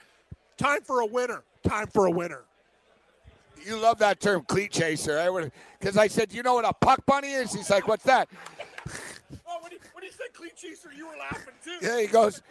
[0.57, 1.43] Time for a winner.
[1.63, 2.43] Time for a winner.
[3.65, 5.19] You love that term, cleat chaser.
[5.19, 7.53] I would, because I said, you know what a puck bunny is?
[7.53, 8.29] He's like, what's that?
[9.47, 11.77] Oh, when he, when he said cleat chaser, you were laughing too.
[11.81, 12.41] Yeah, he goes.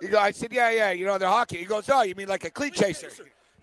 [0.00, 0.20] He goes.
[0.20, 0.90] I said, yeah, yeah.
[0.90, 1.58] You know the hockey.
[1.58, 3.08] He goes, oh, you mean like a cleat chaser?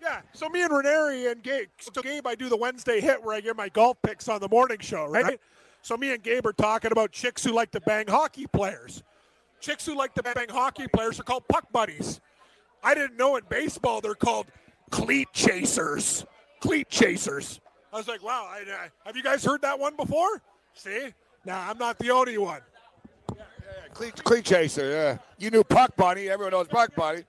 [0.00, 0.20] Yeah.
[0.32, 1.68] So me and Ranieri and Gabe.
[1.80, 4.48] So Gabe, I do the Wednesday hit where I give my golf picks on the
[4.48, 5.40] morning show, right?
[5.84, 9.02] So me and Gabe are talking about chicks who like to bang hockey players.
[9.60, 12.22] Chicks who like to bang hockey players are called puck buddies.
[12.82, 14.46] I didn't know in baseball they're called
[14.90, 16.24] cleat chasers.
[16.60, 17.60] Cleat chasers.
[17.92, 18.48] I was like, wow.
[18.50, 18.64] I,
[19.04, 20.40] have you guys heard that one before?
[20.72, 21.12] See?
[21.44, 22.62] Nah, I'm not the only one.
[23.92, 24.88] Cleat, cleat chaser.
[24.88, 25.18] Yeah.
[25.38, 26.30] You knew puck buddy.
[26.30, 27.24] Everyone knows puck buddy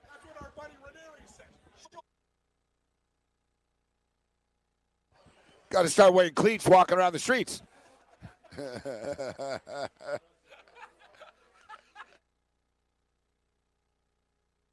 [5.68, 7.60] Got to start wearing cleats walking around the streets.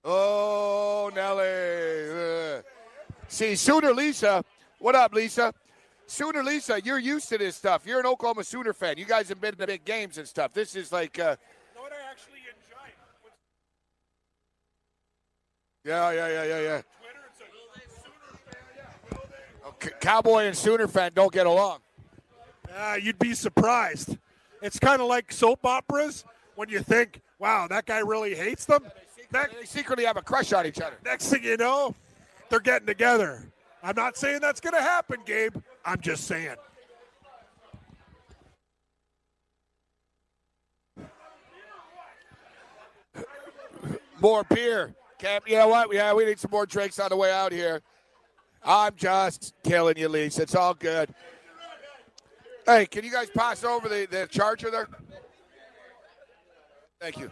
[0.03, 2.61] oh, Nelly.
[3.27, 4.43] See, Sooner Lisa.
[4.79, 5.53] What up, Lisa?
[6.05, 7.85] Sooner Lisa, you're used to this stuff.
[7.85, 8.97] You're an Oklahoma Sooner fan.
[8.97, 10.53] You guys have been to big games and stuff.
[10.53, 11.35] This is like, uh,
[11.73, 12.91] You know what I actually enjoy?
[13.21, 13.31] When
[15.85, 16.81] yeah, yeah, yeah, yeah, yeah.
[16.99, 17.45] Twitter, it's a
[19.63, 21.82] Sooner C- Cowboy and Sooner fan don't get along.
[22.75, 24.17] Uh, you'd be surprised.
[24.61, 28.83] It's kind of like soap operas when you think, wow, that guy really hates them.
[29.31, 30.95] Next, They secretly have a crush on each other.
[31.03, 31.95] next thing you know,
[32.49, 33.43] they're getting together.
[33.81, 35.55] I'm not saying that's going to happen, Gabe.
[35.85, 36.55] I'm just saying.
[44.21, 44.93] More beer.
[45.19, 45.93] Camp, you know what?
[45.93, 47.81] Yeah, we need some more drinks on the way out here.
[48.63, 50.39] I'm just killing you, Lise.
[50.39, 51.13] It's all good.
[52.65, 54.87] Hey, can you guys pass over the, the charger there?
[57.01, 57.29] Thank you.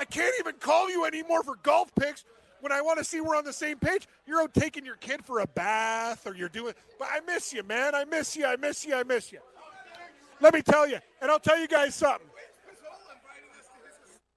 [0.00, 2.24] I can't even call you anymore for golf picks
[2.60, 4.06] when I want to see we're on the same page.
[4.26, 7.62] You're out taking your kid for a bath or you're doing, but I miss you,
[7.62, 7.94] man.
[7.94, 8.46] I miss you.
[8.46, 8.94] I miss you.
[8.94, 9.40] I miss you.
[10.40, 12.28] Let me tell you, and I'll tell you guys something.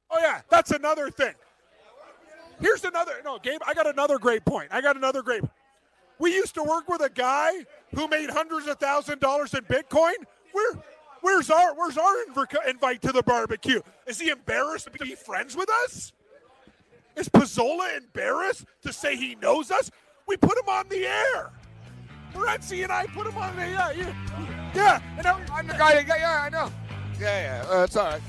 [0.09, 1.33] Oh, yeah, that's another thing.
[2.61, 4.69] Here's another, no, Gabe, I got another great point.
[4.71, 5.43] I got another great
[6.19, 10.13] We used to work with a guy who made hundreds of thousand dollars in Bitcoin.
[10.51, 10.73] Where,
[11.21, 13.81] where's our, where's our inv- invite to the barbecue?
[14.05, 16.13] Is he embarrassed to be friends with us?
[17.15, 19.89] Is Pizzola embarrassed to say he knows us?
[20.27, 21.51] We put him on the air.
[22.33, 25.01] Morency and I put him on the yeah, yeah, yeah.
[25.17, 26.71] And now, I'm the guy that, yeah, I know.
[27.19, 28.21] Yeah, yeah, uh, it's all right.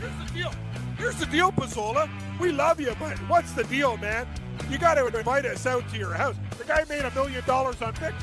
[0.00, 0.52] here's the deal.
[1.02, 2.08] Here's the deal, Pizzola.
[2.38, 4.24] We love you, but what's the deal, man?
[4.70, 6.36] You got to invite us out to your house.
[6.56, 8.22] The guy made a million dollars on Bitcoin.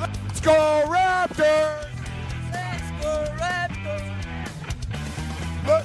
[0.00, 1.84] Let's go, Raptors!
[5.66, 5.84] Look,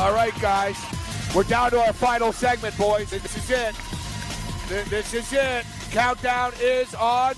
[0.00, 0.82] All right, guys.
[1.36, 3.10] We're down to our final segment, boys.
[3.10, 3.74] This is it.
[4.88, 5.66] This is it.
[5.90, 7.34] Countdown is on,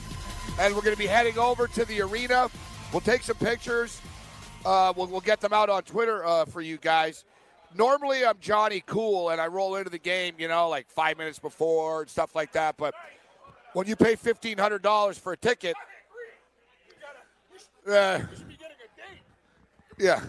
[0.61, 2.49] and we're going to be heading over to the arena.
[2.93, 4.01] We'll take some pictures.
[4.65, 7.25] Uh, we'll, we'll get them out on Twitter uh, for you guys.
[7.77, 11.41] Normally, I'm Johnny Cool, and I roll into the game, you know, like five minutes
[11.41, 12.77] before and stuff like that.
[12.77, 12.95] But
[13.73, 15.75] when you pay fifteen hundred dollars for a ticket,
[17.91, 18.21] uh,
[19.99, 20.23] yeah.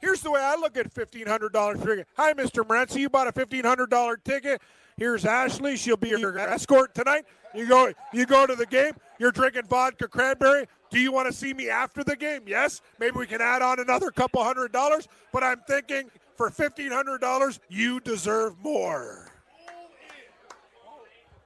[0.00, 2.06] Here's the way I look at fifteen hundred dollars ticket.
[2.16, 2.64] Hi, Mr.
[2.66, 3.00] Morency.
[3.00, 4.62] You bought a fifteen hundred dollar ticket.
[4.96, 5.76] Here's Ashley.
[5.76, 7.24] She'll be your escort tonight.
[7.54, 7.92] You go.
[8.12, 8.92] You go to the game.
[9.18, 10.66] You're drinking vodka cranberry.
[10.90, 12.42] Do you want to see me after the game?
[12.46, 12.80] Yes.
[12.98, 15.08] Maybe we can add on another couple hundred dollars.
[15.32, 19.28] But I'm thinking for fifteen hundred dollars, you deserve more.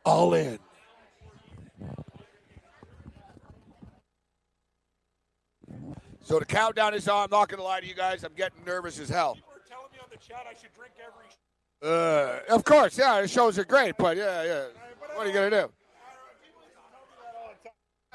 [0.05, 0.59] All in.
[6.25, 7.25] So the countdown is on.
[7.25, 8.25] I'm not going to lie to you guys.
[8.25, 9.35] I'm getting nervous as hell.
[9.35, 11.27] People are telling me on the chat I should drink every.
[11.83, 14.65] Uh, of course, yeah, the shows are great, but yeah, yeah.
[15.15, 15.73] What are you going to do?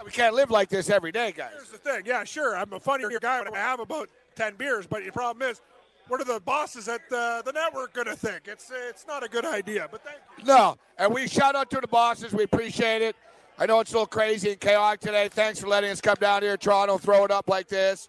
[0.04, 1.52] We can't live like this every day, guys.
[1.54, 2.04] Here's the thing.
[2.06, 2.58] Yeah, sure.
[2.58, 5.62] I'm a funnier guy when I have about ten beers, but the problem is,
[6.08, 8.48] what are the bosses at the, the network going to think?
[8.48, 9.88] It's it's not a good idea.
[9.92, 10.46] But thank you.
[10.46, 12.34] No, and we shout out to the bosses.
[12.34, 13.16] We appreciate it.
[13.62, 15.28] I know it's a little crazy and chaotic today.
[15.28, 18.08] Thanks for letting us come down here, Toronto, throw it up like this.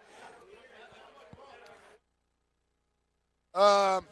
[3.52, 4.04] Um,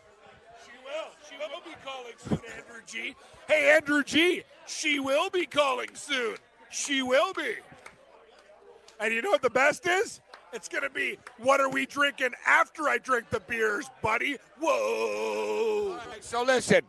[0.65, 1.07] She will.
[1.29, 3.15] She will be calling soon, Andrew G.
[3.47, 4.43] Hey, Andrew G.
[4.67, 6.37] She will be calling soon.
[6.71, 7.55] She will be.
[8.99, 10.21] And you know what the best is?
[10.53, 14.39] It's going to be, what are we drinking after I drink the beers, buddy?
[14.59, 16.01] Whoa.
[16.21, 16.81] so listen,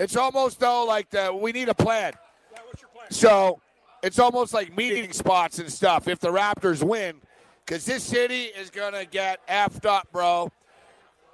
[0.00, 2.14] it's almost though like the, we need a plan.
[2.52, 3.10] Yeah, what's your plan?
[3.10, 3.60] So
[4.06, 7.16] it's almost like meeting spots and stuff if the Raptors win,
[7.64, 10.50] because this city is going to get effed up, bro.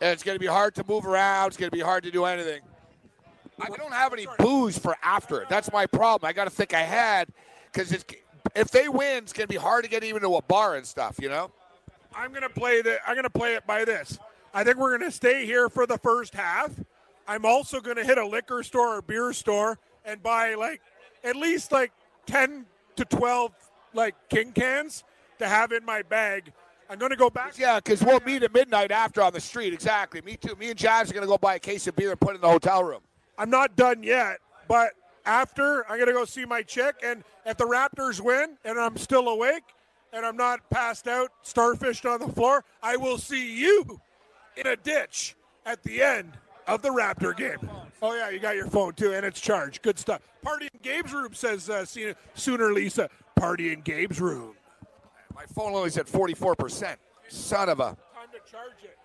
[0.00, 1.48] And it's going to be hard to move around.
[1.48, 2.60] It's going to be hard to do anything.
[3.60, 5.48] I don't have any booze for after it.
[5.48, 6.28] That's my problem.
[6.28, 7.28] I got to think ahead
[7.72, 7.92] because
[8.56, 10.84] if they win, it's going to be hard to get even to a bar and
[10.86, 11.52] stuff, you know?
[12.14, 12.98] I'm gonna play the.
[13.06, 14.18] I'm gonna play it by this.
[14.54, 16.70] I think we're gonna stay here for the first half.
[17.26, 20.80] I'm also gonna hit a liquor store or beer store and buy like
[21.24, 21.92] at least like
[22.26, 22.66] ten
[22.96, 23.52] to twelve
[23.94, 25.04] like king cans
[25.38, 26.52] to have in my bag
[26.92, 27.58] I'm going to go back.
[27.58, 29.72] Yeah, because we'll meet at midnight after on the street.
[29.72, 30.20] Exactly.
[30.20, 30.54] Me too.
[30.56, 32.34] Me and Jazz are going to go buy a case of beer and put it
[32.34, 33.00] in the hotel room.
[33.38, 34.90] I'm not done yet, but
[35.24, 38.98] after I'm going to go see my chick, and if the Raptors win and I'm
[38.98, 39.62] still awake
[40.12, 43.98] and I'm not passed out, starfished on the floor, I will see you
[44.56, 47.70] in a ditch at the end of the Raptor game.
[48.04, 49.80] Oh yeah, you got your phone too, and it's charged.
[49.80, 50.20] Good stuff.
[50.42, 51.86] Party in Gabe's room says uh,
[52.34, 53.08] sooner Lisa.
[53.36, 54.54] Party in Gabe's room.
[55.32, 56.96] My phone only's at 44%.
[57.28, 57.84] Son of a.
[57.84, 57.96] Time
[58.32, 58.98] to charge it.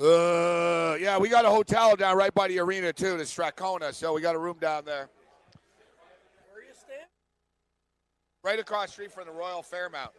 [0.00, 3.92] Uh, yeah, we got a hotel down right by the arena too, the Strathcona.
[3.92, 5.10] So we got a room down there.
[6.50, 7.00] Where are you staying?
[8.44, 10.10] Right across the street from the Royal Fairmont.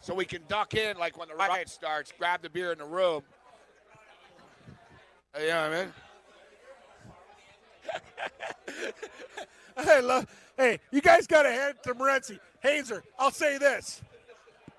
[0.00, 2.84] So we can duck in like when the riot starts, grab the beer in the
[2.84, 3.22] room.
[5.38, 5.92] You know what I mean?
[9.76, 10.26] I love.
[10.56, 12.38] Hey, you guys got to hand to Morency.
[12.60, 14.02] Hazer, I'll say this.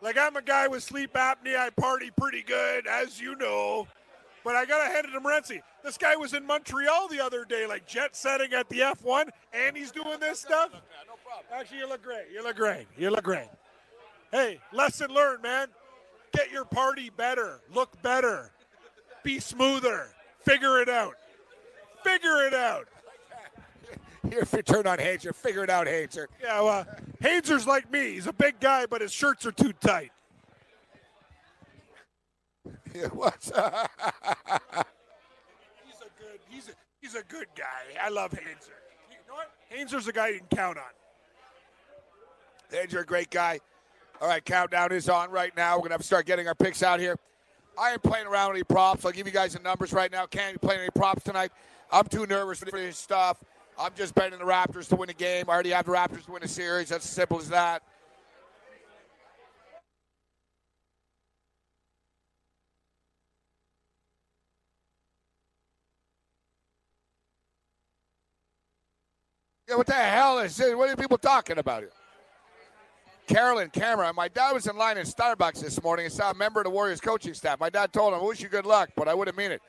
[0.02, 1.58] Like, I'm a guy with sleep apnea.
[1.58, 3.88] I party pretty good, as you know.
[4.43, 5.62] But I got to hand it to Morency.
[5.84, 9.76] This guy was in Montreal the other day, like jet setting at the F1, and
[9.76, 10.72] he's doing this stuff.
[10.72, 10.80] No
[11.54, 12.26] Actually, you look great.
[12.32, 12.88] You look great.
[12.98, 13.50] You look great.
[14.32, 15.68] Hey, lesson learned, man.
[16.32, 17.62] Get your party better.
[17.74, 18.52] Look better.
[19.24, 20.10] Be smoother.
[20.43, 21.16] Figure it out.
[22.04, 22.88] Figure it out.
[24.30, 26.28] Here, if you turn on Hazer, figure it out, Hazer.
[26.41, 26.86] Yeah, well,
[27.21, 28.13] Hazer's like me.
[28.13, 30.11] He's a big guy, but his shirts are too tight.
[32.95, 33.61] Yeah, what's he's a
[36.17, 36.39] good.
[36.49, 36.71] He's a,
[37.01, 37.99] he's a good guy.
[38.01, 38.45] I love Hazer.
[39.11, 39.51] You know what?
[39.67, 40.86] Hazer's a guy you can count on.
[42.71, 43.59] Hazer, a great guy.
[44.21, 45.76] All right, countdown is on right now.
[45.76, 47.17] We're gonna have to start getting our picks out here.
[47.78, 49.03] I ain't playing around with any props.
[49.03, 50.26] I'll give you guys the numbers right now.
[50.26, 51.51] Can't be playing any props tonight.
[51.91, 53.43] I'm too nervous for this stuff.
[53.78, 55.45] I'm just betting the Raptors to win a game.
[55.49, 56.89] I already have the Raptors to win a series.
[56.89, 57.84] That's as simple as that.
[69.67, 70.76] Yeah, what the hell is this?
[70.76, 71.91] What are people talking about here?
[73.28, 74.13] Carolyn Camera.
[74.13, 76.69] My dad was in line in Starbucks this morning and saw a member of the
[76.69, 77.59] Warriors coaching staff.
[77.59, 79.61] My dad told him, I wish you good luck, but I wouldn't mean it.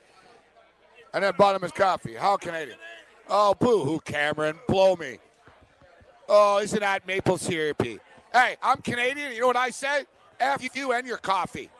[1.14, 2.14] And then bought him his coffee.
[2.14, 2.76] How Canadian.
[3.28, 4.58] Oh, boo hoo, Cameron.
[4.68, 5.18] Blow me.
[6.28, 7.98] Oh, isn't that maple syrupy?
[8.32, 9.32] Hey, I'm Canadian.
[9.32, 10.04] You know what I say?
[10.38, 11.70] F you and your coffee.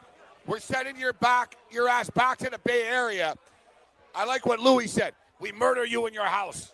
[0.47, 3.35] We're sending your back, your ass back to the Bay Area.
[4.15, 5.13] I like what Louis said.
[5.41, 6.73] We murder you in your house.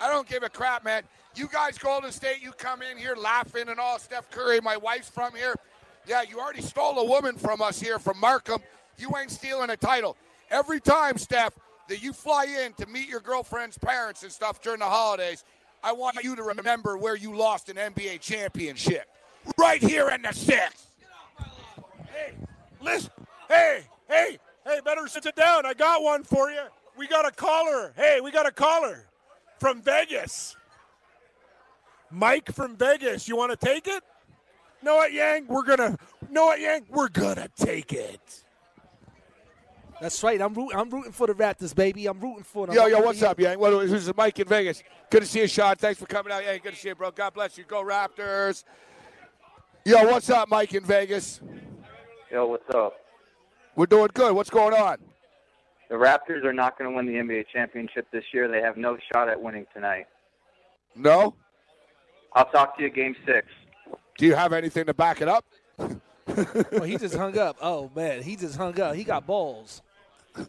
[0.00, 1.02] I don't give a crap, man.
[1.34, 3.98] You guys, Golden State, you come in here laughing and all.
[3.98, 5.54] Steph Curry, my wife's from here.
[6.06, 8.60] Yeah, you already stole a woman from us here from Markham.
[8.98, 10.16] You ain't stealing a title.
[10.50, 11.52] Every time, Steph,
[11.88, 15.44] that you fly in to meet your girlfriend's parents and stuff during the holidays,
[15.82, 19.08] I want you to remember where you lost an NBA championship.
[19.58, 20.88] Right here in the six.
[22.12, 22.34] Hey,
[22.82, 23.10] listen.
[23.48, 25.64] Hey, hey, hey, better sit down.
[25.64, 26.62] I got one for you.
[26.96, 27.92] We got a caller.
[27.96, 29.06] Hey, we got a caller
[29.58, 30.56] from Vegas.
[32.10, 33.28] Mike from Vegas.
[33.28, 34.02] You want to take it?
[34.82, 35.46] Know what, Yang?
[35.46, 35.96] We're gonna.
[36.30, 36.86] Know what, Yang?
[36.90, 38.44] We're gonna take it.
[40.00, 40.40] That's right.
[40.40, 40.78] I'm rooting.
[40.78, 42.06] I'm rooting for the Raptors, baby.
[42.06, 42.76] I'm rooting for them.
[42.76, 43.58] Yo, yo, what's up, Yang?
[43.58, 44.82] Well, this is Mike in Vegas.
[45.10, 45.74] Good to see you, Sean.
[45.76, 46.44] Thanks for coming out.
[46.44, 47.10] Yeah, good to see you, bro.
[47.10, 47.64] God bless you.
[47.64, 48.64] Go Raptors.
[49.84, 51.40] Yo, what's up, Mike in Vegas?
[52.30, 52.94] Yo, what's up?
[53.74, 54.34] We're doing good.
[54.34, 54.98] What's going on?
[55.88, 58.48] The Raptors are not going to win the NBA championship this year.
[58.48, 60.06] They have no shot at winning tonight.
[60.94, 61.34] No?
[62.34, 63.46] I'll talk to you game six.
[64.18, 65.44] Do you have anything to back it up?
[65.78, 67.56] well, he just hung up.
[67.62, 68.94] Oh man, he just hung up.
[68.94, 69.82] He got balls.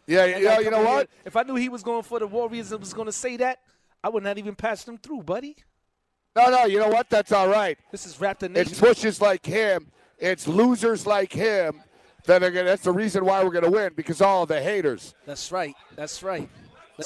[0.06, 0.58] Yeah, yeah.
[0.60, 1.08] You know what?
[1.24, 3.60] If I knew he was going for the Warriors and was going to say that,
[4.02, 5.56] I would not even pass him through, buddy.
[6.36, 6.64] No, no.
[6.64, 7.10] You know what?
[7.10, 7.78] That's all right.
[7.90, 8.72] This is Raptor Nation.
[8.72, 9.90] It's pushes like him.
[10.18, 11.82] It's losers like him
[12.26, 12.66] that are gonna.
[12.66, 15.14] That's the reason why we're gonna win because all of the haters.
[15.26, 15.74] That's right.
[15.96, 16.48] That's right.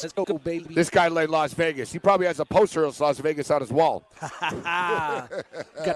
[0.03, 0.75] Let's go, baby.
[0.75, 1.93] This guy in Las Vegas.
[1.93, 4.11] He probably has a poster of Las Vegas on his wall.
[4.21, 5.29] got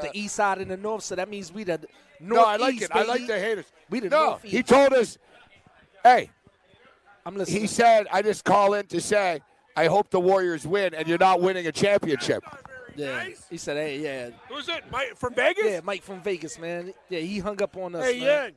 [0.03, 1.79] the east side and the north, so that means we the
[2.21, 2.41] north.
[2.41, 2.93] No, I like it.
[2.93, 3.01] Baby.
[3.01, 3.67] I like the haters.
[3.91, 4.55] We the no, northeast.
[4.55, 5.19] he told us,
[6.05, 6.31] "Hey,
[7.29, 9.41] I'm listening." He said, "I just call in to say
[9.77, 12.43] I hope the Warriors win, and you're not winning a championship."
[12.97, 13.47] Yeah, nice.
[13.49, 14.83] he said, "Hey, yeah." Who's it?
[14.91, 15.65] Mike from Vegas?
[15.65, 16.93] Yeah, Mike from Vegas, man.
[17.09, 18.05] Yeah, he hung up on us.
[18.05, 18.23] Hey, man.
[18.23, 18.51] yeah.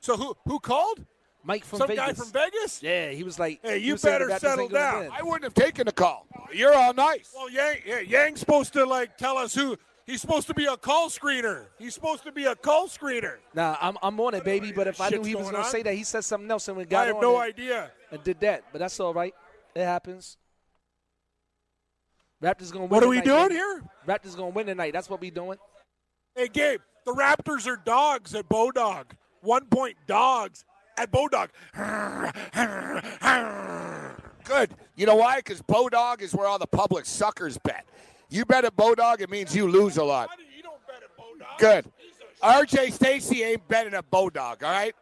[0.00, 1.04] So who who called?
[1.44, 1.96] Mike from Vegas.
[1.96, 2.18] Some Vegas.
[2.18, 2.82] guy from Vegas?
[2.82, 5.10] Yeah, he was like, "Hey, you better settle down." win.
[5.12, 6.26] I wouldn't have taken the call.
[6.52, 7.30] You're all nice.
[7.34, 9.76] Well, Yang, yeah, Yang's supposed to like tell us who.
[10.10, 11.66] He's supposed to be a call screener.
[11.78, 13.36] He's supposed to be a call screener.
[13.54, 14.72] Nah, I'm, I'm on it, baby.
[14.72, 16.76] But if I knew he was going gonna say that, he said something else and
[16.76, 17.92] we got I have on no it idea.
[18.10, 18.64] and did that.
[18.72, 19.32] But that's all right.
[19.72, 20.36] It happens.
[22.42, 22.90] Raptors gonna win.
[22.90, 23.54] What are we doing baby.
[23.54, 23.84] here?
[24.04, 24.92] Raptors gonna win tonight.
[24.92, 25.58] That's what we doing.
[26.34, 29.04] Hey, Gabe, The Raptors are dogs at Bodog.
[29.42, 30.64] One point dogs
[30.98, 31.50] at Bodog.
[34.44, 34.70] Good.
[34.96, 35.36] You know why?
[35.36, 37.86] Because Bodog is where all the public suckers bet.
[38.30, 40.30] You bet at Bodog, it means you lose a lot.
[41.58, 41.84] Good.
[42.42, 44.94] RJ Stacy ain't betting at Bodog, all right?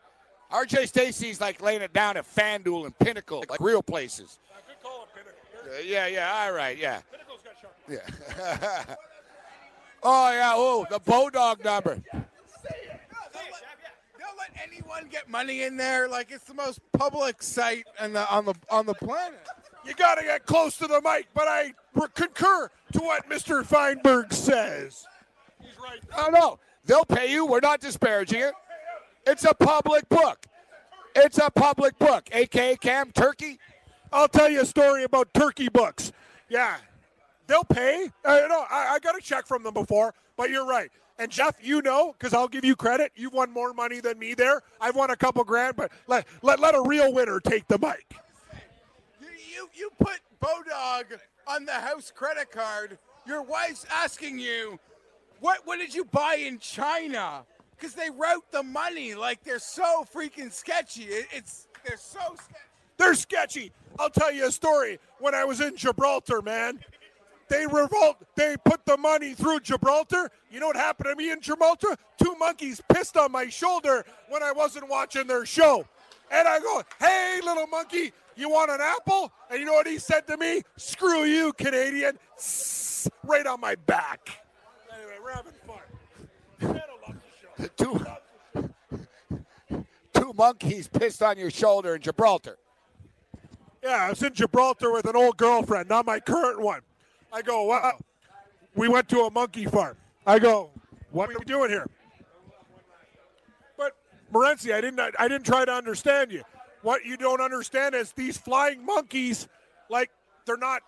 [0.50, 4.38] RJ Stacy's like laying it down at FanDuel and Pinnacle, like real places.
[4.84, 7.00] Uh, yeah, yeah, all right, yeah.
[7.12, 7.74] Pinnacle's got shark.
[7.86, 8.94] Yeah.
[10.02, 12.00] oh, yeah, oh, the Bodog number.
[12.12, 12.24] They'll
[14.38, 16.08] let anyone get money in there.
[16.08, 19.46] Like it's the most public site on the on the on the planet.
[19.88, 21.72] You got to get close to the mic, but I
[22.14, 23.64] concur to what Mr.
[23.64, 25.06] Feinberg says.
[25.60, 26.00] He's right.
[26.14, 26.58] No, know.
[26.84, 27.46] They'll pay you.
[27.46, 28.52] We're not disparaging it.
[29.26, 30.46] It's a public book.
[31.16, 32.28] It's a public book.
[32.32, 33.58] AKA Cam Turkey.
[34.12, 36.12] I'll tell you a story about turkey books.
[36.48, 36.76] Yeah,
[37.46, 38.10] they'll pay.
[38.24, 38.64] I know.
[38.70, 40.90] I, I got a check from them before, but you're right.
[41.18, 43.12] And Jeff, you know, because I'll give you credit.
[43.16, 44.62] You've won more money than me there.
[44.80, 48.14] I've won a couple grand, but let let, let a real winner take the mic.
[49.58, 52.96] You you, put Bodog on the house credit card.
[53.26, 54.78] Your wife's asking you,
[55.40, 57.44] what what did you buy in China?
[57.74, 61.04] Because they route the money like they're so freaking sketchy.
[61.04, 62.64] It, it's they're so sketchy.
[62.98, 63.72] They're sketchy.
[63.98, 65.00] I'll tell you a story.
[65.18, 66.78] When I was in Gibraltar, man,
[67.48, 68.18] they revolt.
[68.36, 70.30] They put the money through Gibraltar.
[70.52, 71.96] You know what happened to me in Gibraltar?
[72.22, 75.84] Two monkeys pissed on my shoulder when I wasn't watching their show.
[76.30, 79.98] And I go, "Hey, little monkey, you want an apple?" And you know what he
[79.98, 80.62] said to me?
[80.76, 82.18] "Screw you, Canadian!"
[83.24, 84.30] Right on my back.
[84.94, 85.80] Anyway, we're having fun.
[87.76, 88.04] Two,
[90.14, 92.58] two monkeys pissed on your shoulder in Gibraltar.
[93.82, 96.80] Yeah, I was in Gibraltar with an old girlfriend, not my current one.
[97.32, 97.98] I go, wow.
[98.74, 99.96] We went to a monkey farm.
[100.26, 100.70] I go,
[101.10, 101.86] what are we doing here?
[103.76, 103.96] But
[104.32, 106.42] Morency, I didn't I didn't try to understand you.
[106.82, 109.48] What you don't understand is these flying monkeys,
[109.90, 110.10] like
[110.46, 110.82] they're not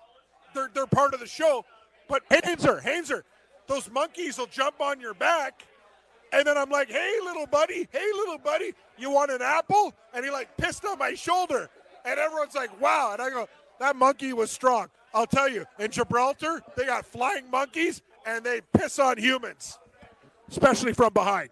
[0.54, 1.64] they're they're part of the show.
[2.08, 3.24] But Hainzer, Hainzer,
[3.66, 5.64] those monkeys will jump on your back.
[6.32, 9.94] And then I'm like, hey little buddy, hey little buddy, you want an apple?
[10.14, 11.68] And he like pissed on my shoulder.
[12.04, 13.10] And everyone's like, wow.
[13.12, 14.88] And I go, that monkey was strong.
[15.12, 19.78] I'll tell you, in Gibraltar, they got flying monkeys and they piss on humans,
[20.48, 21.50] especially from behind.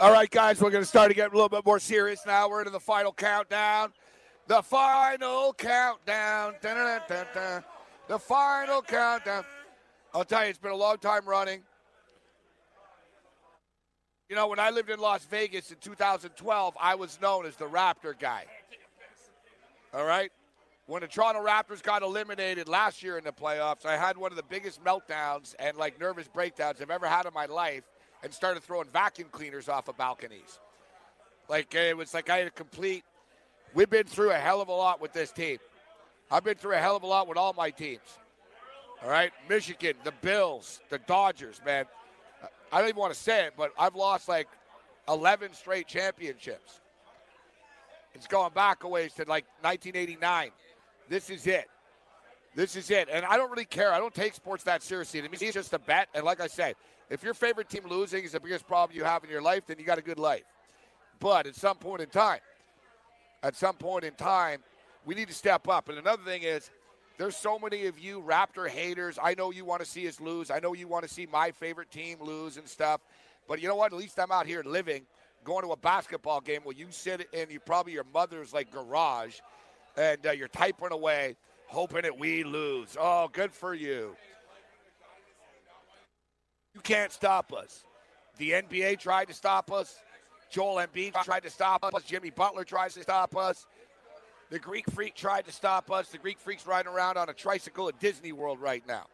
[0.00, 2.48] All right, guys, we're going to start to get a little bit more serious now.
[2.48, 3.92] We're into the final countdown.
[4.48, 6.54] The final countdown.
[8.08, 9.44] The final countdown.
[10.12, 11.62] I'll tell you, it's been a long time running.
[14.28, 17.66] You know, when I lived in Las Vegas in 2012, I was known as the
[17.66, 18.46] Raptor guy.
[19.94, 20.32] All right?
[20.86, 24.36] When the Toronto Raptors got eliminated last year in the playoffs, I had one of
[24.36, 27.84] the biggest meltdowns and like nervous breakdowns I've ever had in my life
[28.24, 30.58] and started throwing vacuum cleaners off of balconies.
[31.48, 33.04] Like it was like I had a complete
[33.74, 35.58] we've been through a hell of a lot with this team.
[36.30, 38.18] I've been through a hell of a lot with all my teams.
[39.02, 39.32] All right?
[39.48, 41.84] Michigan, the Bills, the Dodgers, man.
[42.72, 44.48] I don't even want to say it, but I've lost like
[45.08, 46.80] 11 straight championships.
[48.14, 50.50] It's going back a ways to like 1989.
[51.08, 51.68] This is it.
[52.54, 53.08] This is it.
[53.10, 53.92] And I don't really care.
[53.92, 55.20] I don't take sports that seriously.
[55.20, 56.08] To me, it's just a bet.
[56.14, 56.76] And like I said,
[57.10, 59.78] if your favorite team losing is the biggest problem you have in your life, then
[59.78, 60.44] you got a good life.
[61.20, 62.40] But at some point in time,
[63.42, 64.60] at some point in time,
[65.04, 65.88] we need to step up.
[65.88, 66.70] And another thing is,
[67.18, 69.18] there's so many of you Raptor haters.
[69.22, 70.50] I know you want to see us lose.
[70.50, 73.00] I know you want to see my favorite team lose and stuff.
[73.46, 73.92] But you know what?
[73.92, 75.02] At least I'm out here living,
[75.44, 79.38] going to a basketball game where you sit in you probably your mother's like garage,
[79.96, 81.36] and uh, you're typing away,
[81.66, 82.96] hoping that we lose.
[82.98, 84.16] Oh, good for you.
[86.74, 87.84] You can't stop us.
[88.38, 89.96] The NBA tried to stop us.
[90.50, 92.02] Joel Embiid tried to stop us.
[92.04, 93.66] Jimmy Butler tries to stop us.
[94.50, 96.08] The Greek Freak tried to stop us.
[96.08, 99.06] The Greek Freak's riding around on a tricycle at Disney World right now.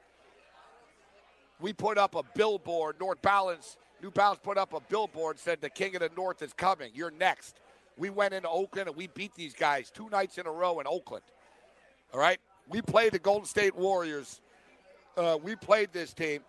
[1.61, 2.97] We put up a billboard.
[2.99, 6.53] North Balance, New Balance put up a billboard said the King of the North is
[6.53, 6.91] coming.
[6.95, 7.61] You're next.
[7.97, 10.87] We went into Oakland and we beat these guys two nights in a row in
[10.87, 11.25] Oakland.
[12.13, 14.41] All right, we played the Golden State Warriors.
[15.17, 16.41] Uh, we played this team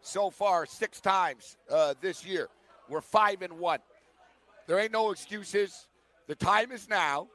[0.00, 2.48] so far six times uh, this year.
[2.88, 3.80] We're five and one.
[4.66, 5.86] There ain't no excuses.
[6.26, 7.28] The time is now.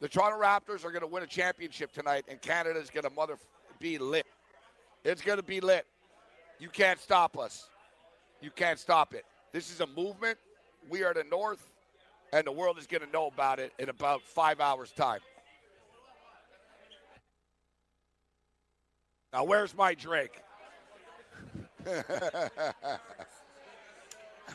[0.00, 3.36] The Toronto Raptors are going to win a championship tonight, and Canada's going to mother
[3.80, 4.26] be lit.
[5.04, 5.86] It's going to be lit.
[6.58, 7.70] You can't stop us.
[8.42, 9.24] You can't stop it.
[9.52, 10.36] This is a movement.
[10.90, 11.72] We are the North,
[12.32, 15.20] and the world is going to know about it in about five hours' time.
[19.32, 20.30] Now, where's my drink?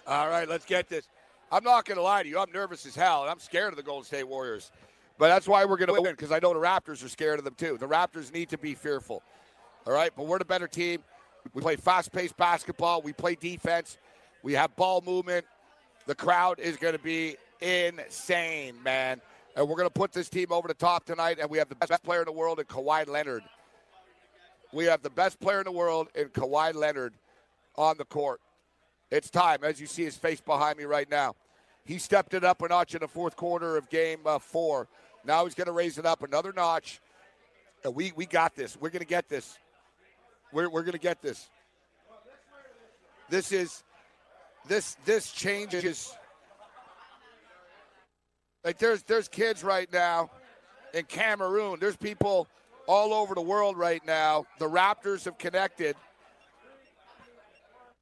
[0.07, 1.07] All right, let's get this.
[1.51, 2.39] I'm not going to lie to you.
[2.39, 4.71] I'm nervous as hell, and I'm scared of the Golden State Warriors.
[5.19, 7.45] But that's why we're going to win because I know the Raptors are scared of
[7.45, 7.77] them too.
[7.79, 9.21] The Raptors need to be fearful.
[9.85, 11.03] All right, but we're the better team.
[11.53, 13.01] We play fast-paced basketball.
[13.01, 13.99] We play defense.
[14.41, 15.45] We have ball movement.
[16.07, 19.21] The crowd is going to be insane, man.
[19.55, 21.37] And we're going to put this team over the top tonight.
[21.39, 23.43] And we have the best player in the world in Kawhi Leonard.
[24.73, 27.13] We have the best player in the world in Kawhi Leonard
[27.75, 28.41] on the court.
[29.11, 31.35] It's time, as you see his face behind me right now.
[31.85, 34.87] He stepped it up a notch in the fourth quarter of game uh, four.
[35.23, 36.99] Now he's going to raise it up another notch.
[37.83, 38.75] And we, we got this.
[38.75, 39.59] We're going to get this.
[40.51, 41.49] We're, we're going to get this.
[43.29, 43.83] This is
[44.67, 46.15] this this changes.
[48.63, 50.29] Like there's there's kids right now
[50.93, 51.77] in Cameroon.
[51.79, 52.47] There's people
[52.87, 54.45] all over the world right now.
[54.59, 55.95] The Raptors have connected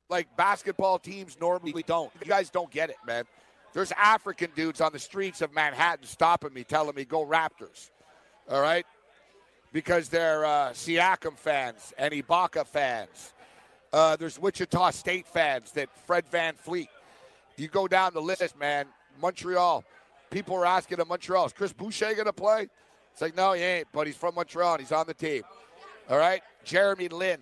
[0.10, 2.12] like basketball teams normally don't.
[2.22, 3.24] You guys don't get it, man.
[3.74, 7.90] There's African dudes on the streets of Manhattan stopping me, telling me, go Raptors.
[8.50, 8.86] All right?
[9.72, 13.34] Because they're uh, Siakam fans and Ibaka fans.
[13.94, 16.90] Uh, there's Wichita State fans that Fred VanVleet.
[17.56, 18.88] You go down the list, man.
[19.22, 19.86] Montreal.
[20.30, 22.68] People are asking in Montreal, is Chris Boucher going to play?
[23.22, 25.43] It's like, no, he ain't, but he's from Montreal and he's on the team.
[26.09, 26.41] All right?
[26.63, 27.38] Jeremy Lin.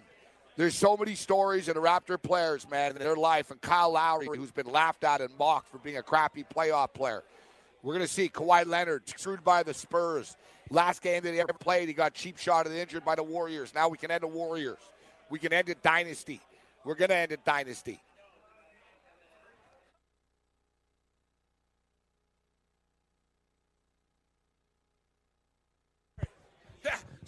[0.58, 3.50] There's so many stories of the Raptor players, man, in their life.
[3.50, 7.24] And Kyle Lowry, who's been laughed at and mocked for being a crappy playoff player.
[7.82, 10.36] We're going to see Kawhi Leonard screwed by the Spurs.
[10.70, 13.74] Last game that he ever played, he got cheap shot and injured by the Warriors.
[13.74, 14.80] Now we can end the Warriors.
[15.30, 16.42] We can end a dynasty.
[16.84, 18.02] We're going to end a dynasty.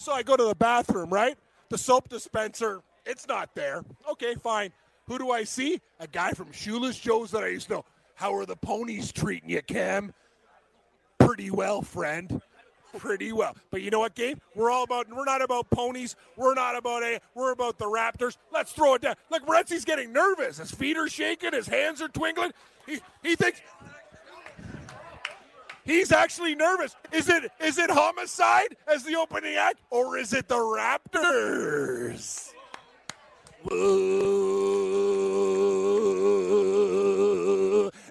[0.02, 1.38] So I go to the bathroom, right?
[1.70, 3.84] The soap dispenser, it's not there.
[4.14, 4.72] Okay, fine.
[5.06, 5.80] Who do I see?
[6.00, 7.86] A guy from Shoeless Joe's that I used to know.
[8.16, 10.12] How are the ponies treating you, Cam?
[11.20, 12.42] Pretty well, friend.
[12.98, 13.56] Pretty well.
[13.70, 14.40] But you know what, Gabe?
[14.56, 16.16] We're all about we're not about ponies.
[16.36, 18.38] We're not about a we're about the Raptors.
[18.52, 19.16] Let's throw it down.
[19.30, 20.58] Look, Morency's getting nervous.
[20.58, 22.54] His feet are shaking, his hands are twinkling.
[22.88, 23.62] He he thinks
[25.92, 26.96] He's actually nervous.
[27.12, 32.54] Is it is it homicide as the opening act, or is it the Raptors?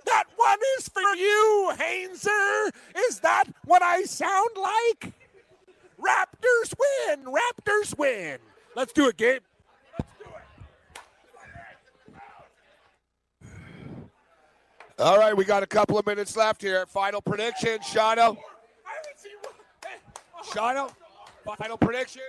[0.04, 2.70] That one is for you, Hainzer.
[3.08, 5.14] Is that what I sound like?
[5.98, 7.24] Raptors win.
[7.24, 8.40] Raptors win.
[8.76, 9.40] Let's do it, Gabe.
[15.00, 16.84] All right, we got a couple of minutes left here.
[16.84, 18.36] Final prediction, Shano.
[20.44, 20.92] Shano,
[21.56, 22.20] final prediction.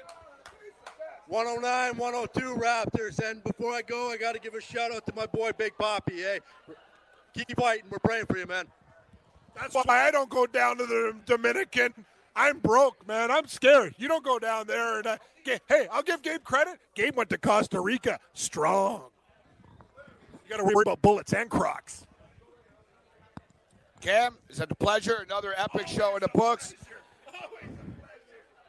[1.28, 3.20] 109, 102 Raptors.
[3.30, 5.78] And before I go, I got to give a shout out to my boy Big
[5.78, 6.22] Poppy.
[6.22, 6.40] Hey,
[7.34, 7.84] keep fighting.
[7.90, 8.68] We're praying for you, man.
[9.60, 11.94] That's why I don't go down to the Dominican.
[12.38, 13.32] I'm broke, man.
[13.32, 13.96] I'm scared.
[13.98, 16.80] You don't go down there and uh, get, hey, I'll give Gabe credit.
[16.96, 19.04] Gabe went to Costa Rica strong.
[20.46, 22.06] You got to worry about bullets and Crocs.
[24.02, 25.24] Cam, it's a pleasure.
[25.28, 26.74] Another epic show in the books.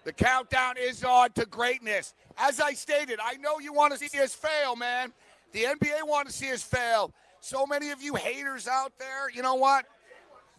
[0.05, 2.13] The countdown is on to greatness.
[2.37, 5.13] As I stated, I know you want to see us fail, man.
[5.53, 7.13] The NBA want to see us fail.
[7.41, 9.87] So many of you haters out there, you know what?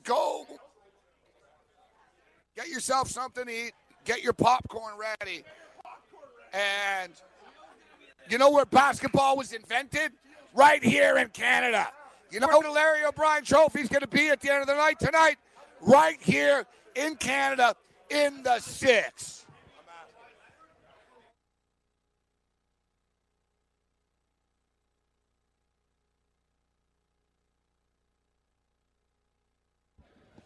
[0.03, 0.45] Go
[2.55, 3.74] get yourself something to eat.
[4.05, 5.43] Get your popcorn ready.
[6.51, 7.13] And
[8.30, 10.11] you know where basketball was invented?
[10.53, 11.89] Right here in Canada.
[12.34, 14.99] You know the Larry O'Brien Trophy's going to be at the end of the night
[14.99, 15.36] tonight,
[15.81, 16.65] right here
[16.95, 17.75] in Canada
[18.09, 19.45] in the six.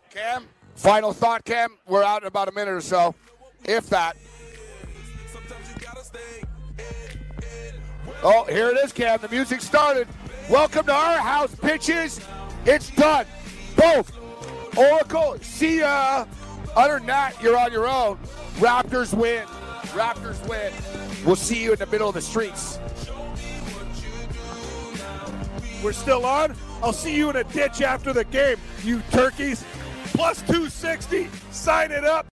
[0.09, 1.77] Cam, final thought, Cam.
[1.87, 3.15] We're out in about a minute or so,
[3.63, 4.17] if that.
[8.23, 9.21] Oh, here it is, Cam.
[9.21, 10.09] The music started.
[10.49, 12.21] Welcome to our house, pitches.
[12.65, 13.25] It's done.
[13.75, 14.17] Both.
[14.77, 16.25] Oracle, see ya.
[16.73, 18.17] Other than that, you're on your own.
[18.55, 19.45] Raptors win.
[19.87, 20.71] Raptors win.
[21.25, 22.79] We'll see you in the middle of the streets.
[25.83, 26.55] We're still on.
[26.81, 29.65] I'll see you in a ditch after the game, you turkeys.
[30.13, 31.27] Plus 260.
[31.51, 32.27] Sign it up.